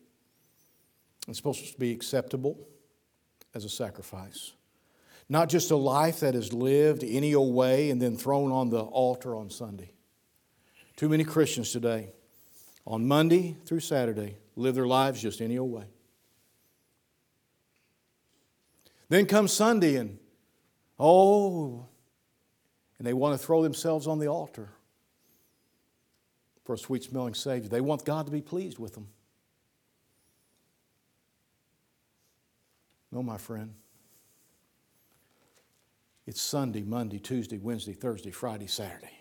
[1.28, 2.56] It's supposed to be acceptable
[3.54, 4.52] as a sacrifice.
[5.28, 8.80] Not just a life that is lived any old way and then thrown on the
[8.80, 9.92] altar on Sunday.
[10.96, 12.12] Too many Christians today,
[12.86, 15.84] on Monday through Saturday, live their lives just any old way.
[19.08, 20.18] Then comes Sunday and,
[20.98, 21.86] oh,
[23.00, 24.68] and they want to throw themselves on the altar
[26.64, 27.70] for a sweet smelling Savior.
[27.70, 29.08] They want God to be pleased with them.
[33.10, 33.72] No, my friend.
[36.26, 39.18] It's Sunday, Monday, Tuesday, Wednesday, Thursday, Friday, Saturday.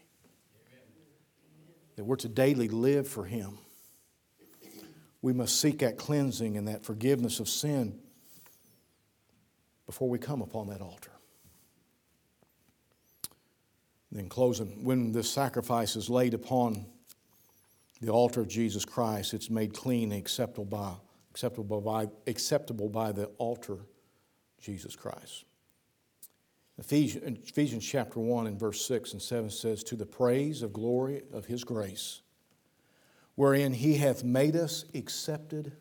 [1.95, 3.59] That we're to daily live for Him.
[5.21, 7.97] We must seek that cleansing and that forgiveness of sin
[9.85, 11.11] before we come upon that altar.
[14.11, 16.85] Then, closing, when this sacrifice is laid upon
[18.01, 20.93] the altar of Jesus Christ, it's made clean and acceptable by,
[21.31, 23.79] acceptable by, acceptable by the altar,
[24.59, 25.45] Jesus Christ.
[26.79, 31.23] Ephesians, Ephesians chapter 1 and verse 6 and 7 says, To the praise of glory
[31.33, 32.21] of his grace,
[33.35, 35.73] wherein he hath made us accepted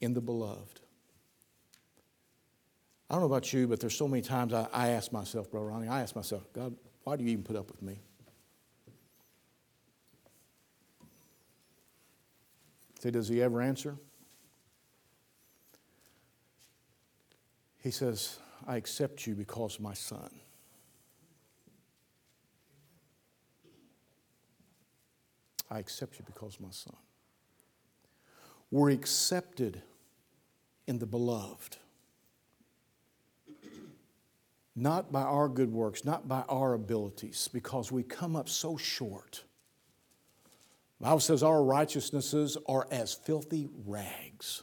[0.00, 0.80] in the beloved.
[3.08, 5.66] I don't know about you, but there's so many times I, I ask myself, Brother
[5.66, 6.76] Ronnie, I ask myself, God,
[7.10, 7.98] why do you even put up with me?
[13.00, 13.96] Say, does he ever answer?
[17.78, 20.30] He says, I accept you because of my son.
[25.68, 26.94] I accept you because of my son.
[28.70, 29.82] We're accepted
[30.86, 31.76] in the beloved.
[34.76, 39.44] Not by our good works, not by our abilities, because we come up so short.
[40.98, 44.62] The Bible says our righteousnesses are as filthy rags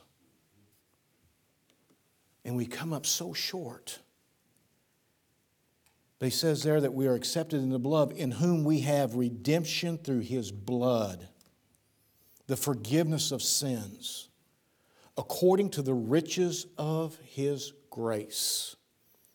[2.48, 4.00] and we come up so short.
[6.18, 9.16] But he says there that we are accepted in the blood, in whom we have
[9.16, 11.28] redemption through his blood,
[12.48, 14.30] the forgiveness of sins,
[15.18, 18.77] according to the riches of his grace.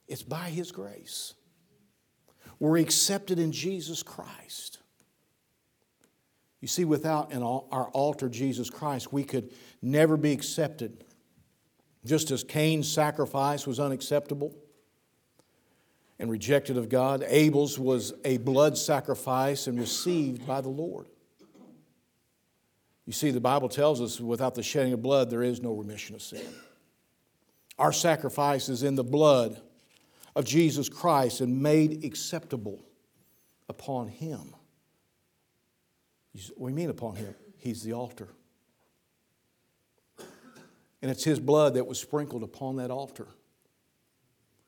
[0.08, 1.34] It's by his grace.
[2.58, 4.78] We're accepted in Jesus Christ.
[6.60, 11.04] You see, without an, our altar, Jesus Christ, we could never be accepted
[12.04, 14.54] just as Cain's sacrifice was unacceptable
[16.18, 21.06] and rejected of God, Abel's was a blood sacrifice and received by the Lord.
[23.06, 26.14] You see, the Bible tells us without the shedding of blood, there is no remission
[26.14, 26.46] of sin.
[27.78, 29.60] Our sacrifice is in the blood
[30.34, 32.84] of Jesus Christ and made acceptable
[33.68, 34.54] upon Him.
[36.56, 37.34] What do you mean upon Him?
[37.58, 38.28] He's the altar.
[41.00, 43.28] And it's His blood that was sprinkled upon that altar.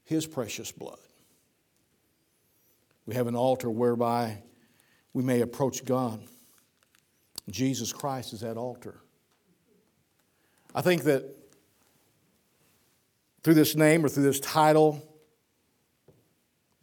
[0.04, 0.98] His precious blood.
[3.06, 4.42] We have an altar whereby
[5.12, 6.20] we may approach God.
[7.50, 9.00] Jesus Christ is that altar.
[10.74, 11.24] I think that
[13.42, 15.13] through this name or through this title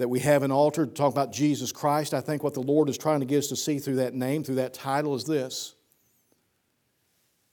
[0.01, 2.89] that we have an altar to talk about Jesus Christ, I think what the Lord
[2.89, 5.75] is trying to get us to see through that name, through that title, is this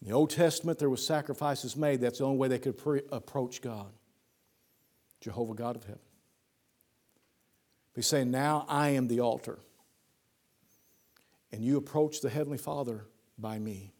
[0.00, 2.00] in the Old Testament, there were sacrifices made.
[2.00, 3.92] That's the only way they could pre- approach God,
[5.20, 6.00] Jehovah God of heaven.
[7.94, 9.58] He's saying, Now I am the altar,
[11.52, 13.04] and you approach the Heavenly Father
[13.36, 13.92] by me.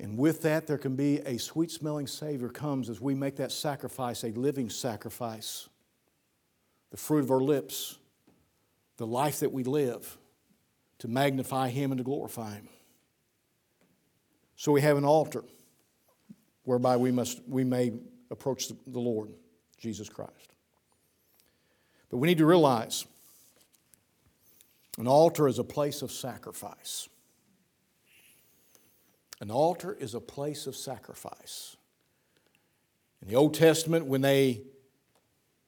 [0.00, 3.50] And with that, there can be a sweet smelling Savior comes as we make that
[3.50, 5.68] sacrifice a living sacrifice.
[6.90, 7.98] The fruit of our lips,
[8.96, 10.16] the life that we live
[11.00, 12.68] to magnify Him and to glorify Him.
[14.56, 15.44] So we have an altar
[16.64, 17.92] whereby we, must, we may
[18.30, 19.30] approach the Lord,
[19.78, 20.52] Jesus Christ.
[22.10, 23.06] But we need to realize
[24.98, 27.08] an altar is a place of sacrifice.
[29.40, 31.76] An altar is a place of sacrifice.
[33.22, 34.62] In the Old Testament, when they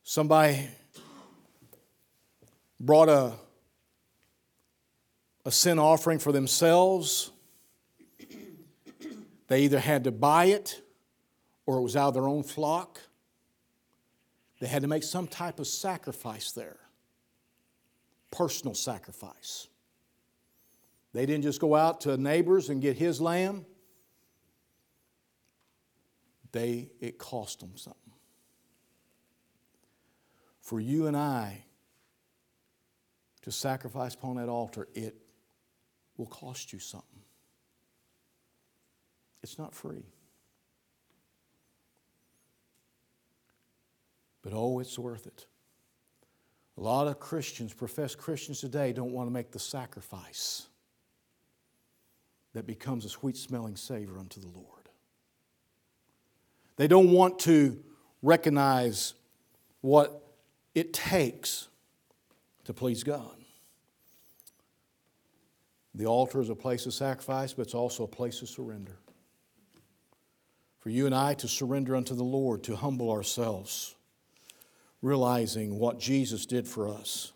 [0.02, 0.68] somebody
[2.80, 3.34] brought a
[5.44, 7.30] a sin offering for themselves.
[9.48, 10.80] They either had to buy it
[11.66, 13.00] or it was out of their own flock.
[14.60, 16.76] They had to make some type of sacrifice there,
[18.30, 19.68] personal sacrifice.
[21.12, 23.66] They didn't just go out to neighbors and get his lamb.
[26.52, 28.12] They it cost them something.
[30.60, 31.64] For you and I
[33.42, 35.16] to sacrifice upon that altar, it
[36.16, 37.22] will cost you something.
[39.42, 40.04] It's not free.
[44.42, 45.46] But oh, it's worth it.
[46.76, 50.66] A lot of Christians, professed Christians today, don't want to make the sacrifice
[52.54, 54.66] that becomes a sweet smelling savor unto the Lord.
[56.76, 57.78] They don't want to
[58.22, 59.14] recognize
[59.80, 60.22] what
[60.74, 61.68] it takes
[62.64, 63.36] to please God.
[65.94, 68.96] The altar is a place of sacrifice, but it's also a place of surrender.
[70.78, 73.94] For you and I to surrender unto the Lord, to humble ourselves,
[75.02, 77.32] realizing what Jesus did for us,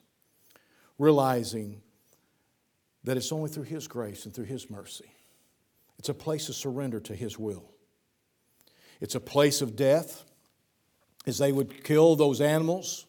[0.99, 1.83] realizing
[3.05, 5.11] that it's only through His grace and through His mercy.
[5.99, 7.71] It's a place of surrender to His will.
[9.01, 10.25] It's a place of death,
[11.27, 13.07] as they would kill those animals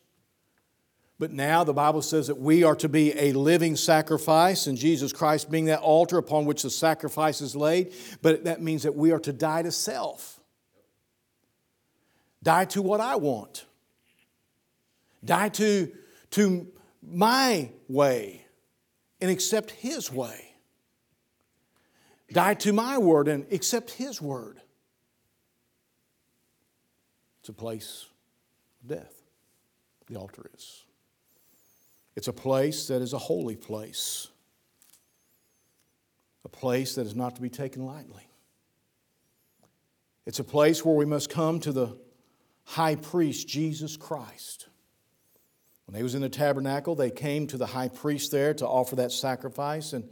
[1.18, 5.14] but now the Bible says that we are to be a living sacrifice, and Jesus
[5.14, 7.94] Christ being that altar upon which the sacrifice is laid.
[8.22, 10.40] But that means that we are to die to self,
[12.44, 13.66] die to what I want,
[15.24, 15.92] die to,
[16.32, 16.68] to
[17.02, 18.45] my way,
[19.26, 20.52] and accept His way.
[22.32, 24.62] Die to my word and accept His word.
[27.40, 28.06] It's a place
[28.84, 29.24] of death,
[30.06, 30.84] the altar is.
[32.16, 34.28] It's a place that is a holy place,
[36.44, 38.28] a place that is not to be taken lightly.
[40.28, 41.98] It's a place where we must come to the
[42.64, 44.68] high priest, Jesus Christ.
[45.86, 48.96] When they was in the tabernacle, they came to the high priest there to offer
[48.98, 49.94] that sacrifice.
[49.94, 50.10] And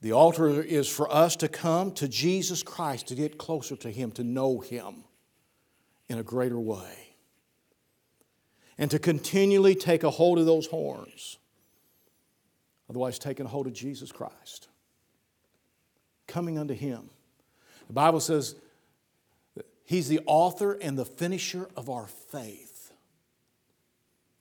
[0.00, 4.10] the altar is for us to come to Jesus Christ, to get closer to Him,
[4.12, 5.04] to know Him
[6.08, 7.04] in a greater way
[8.78, 11.38] and to continually take a hold of those horns.
[12.90, 14.68] Otherwise, taking a hold of Jesus Christ,
[16.26, 17.08] coming unto Him.
[17.86, 18.56] The Bible says
[19.84, 22.63] He's the author and the finisher of our faith.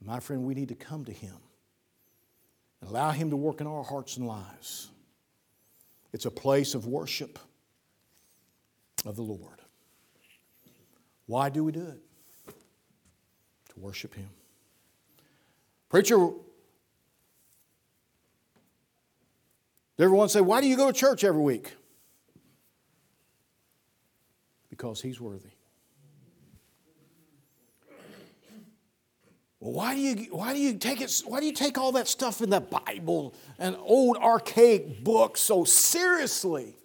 [0.05, 1.35] My friend, we need to come to Him
[2.81, 4.89] and allow Him to work in our hearts and lives.
[6.11, 7.39] It's a place of worship
[9.05, 9.61] of the Lord.
[11.25, 12.03] Why do we do it?
[13.73, 14.29] to worship Him.
[15.89, 16.17] Preacher,
[19.97, 21.73] did everyone say, Why do you go to church every week?
[24.69, 25.49] Because He's worthy.
[29.52, 32.09] Well, why do you why do you take it why do you take all that
[32.09, 36.75] stuff in the Bible and old archaic books so seriously?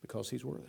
[0.00, 0.62] Because he's worthy.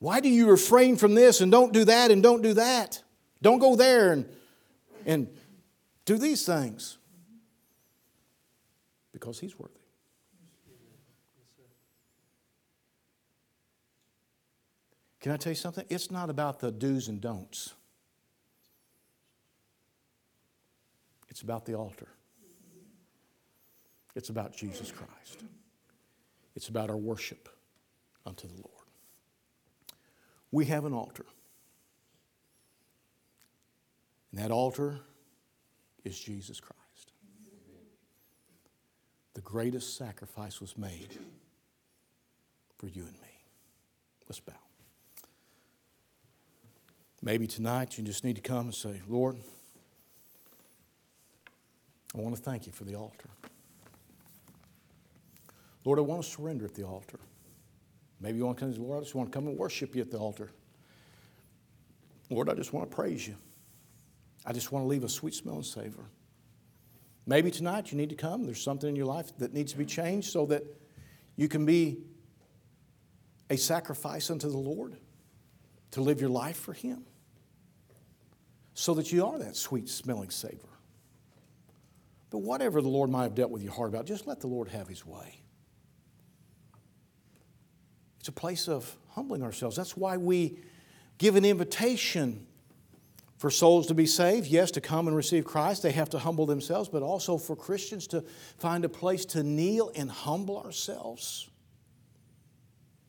[0.00, 3.00] Why do you refrain from this and don't do that and don't do that?
[3.40, 4.28] Don't go there and,
[5.06, 5.28] and
[6.04, 6.98] do these things.
[9.12, 9.81] Because He's worthy.
[15.22, 15.86] Can I tell you something?
[15.88, 17.72] It's not about the do's and don'ts.
[21.30, 22.08] It's about the altar.
[24.14, 25.42] It's about Jesus Christ.
[26.54, 27.48] It's about our worship
[28.26, 28.82] unto the Lord
[30.52, 31.24] we have an altar.
[34.30, 35.00] And that altar
[36.04, 37.12] is Jesus Christ.
[39.34, 41.18] The greatest sacrifice was made
[42.78, 43.28] for you and me.
[44.28, 44.52] Let's bow.
[47.22, 49.36] Maybe tonight you just need to come and say, Lord,
[52.14, 53.28] I want to thank you for the altar.
[55.84, 57.18] Lord, I want to surrender at the altar.
[58.20, 59.94] Maybe you want to come to the Lord, I just want to come and worship
[59.94, 60.50] you at the altar.
[62.28, 63.36] Lord, I just want to praise you.
[64.44, 66.04] I just want to leave a sweet smelling savor.
[67.26, 68.44] Maybe tonight you need to come.
[68.44, 70.64] There's something in your life that needs to be changed so that
[71.36, 71.98] you can be
[73.48, 74.96] a sacrifice unto the Lord,
[75.92, 77.04] to live your life for Him,
[78.74, 80.68] so that you are that sweet smelling savor.
[82.30, 84.68] But whatever the Lord might have dealt with your heart about, just let the Lord
[84.68, 85.42] have His way.
[88.20, 89.76] It's a place of humbling ourselves.
[89.76, 90.58] That's why we
[91.18, 92.46] give an invitation
[93.42, 96.46] for souls to be saved, yes, to come and receive Christ, they have to humble
[96.46, 98.24] themselves, but also for Christians to
[98.56, 101.50] find a place to kneel and humble ourselves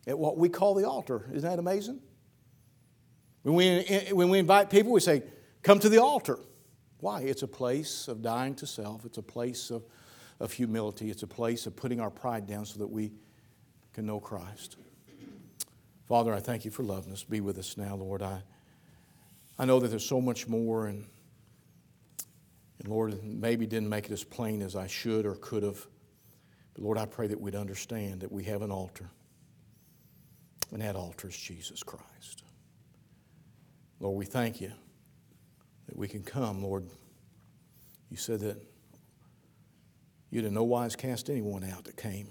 [0.08, 1.30] at what we call the altar.
[1.32, 2.00] Isn't that amazing?
[3.44, 5.22] When we, when we invite people, we say,
[5.64, 6.40] Come to the altar.
[7.00, 7.22] Why?
[7.22, 9.84] It's a place of dying to self, it's a place of,
[10.40, 13.12] of humility, it's a place of putting our pride down so that we
[13.94, 14.78] can know Christ.
[16.08, 17.24] Father, I thank you for loving us.
[17.24, 18.22] Be with us now, Lord.
[18.22, 18.44] I,
[19.58, 21.06] I know that there's so much more, and,
[22.80, 25.88] and Lord, maybe didn't make it as plain as I should or could have.
[26.74, 29.10] But Lord, I pray that we'd understand that we have an altar,
[30.72, 32.44] and that altar is Jesus Christ.
[34.00, 34.74] Lord, we thank you
[35.88, 36.86] that we can come, Lord.
[38.10, 38.58] You said that
[40.30, 42.28] you'd in no wise cast anyone out that came.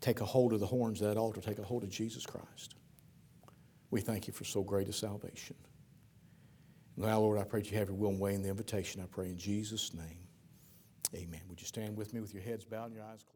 [0.00, 2.74] Take a hold of the horns of that altar, take a hold of Jesus Christ.
[3.90, 5.56] We thank you for so great a salvation.
[6.96, 9.00] Now, Lord, I pray that you have your will and way in the invitation.
[9.02, 10.18] I pray in Jesus' name.
[11.14, 11.40] Amen.
[11.48, 13.32] Would you stand with me with your heads bowed and your eyes closed?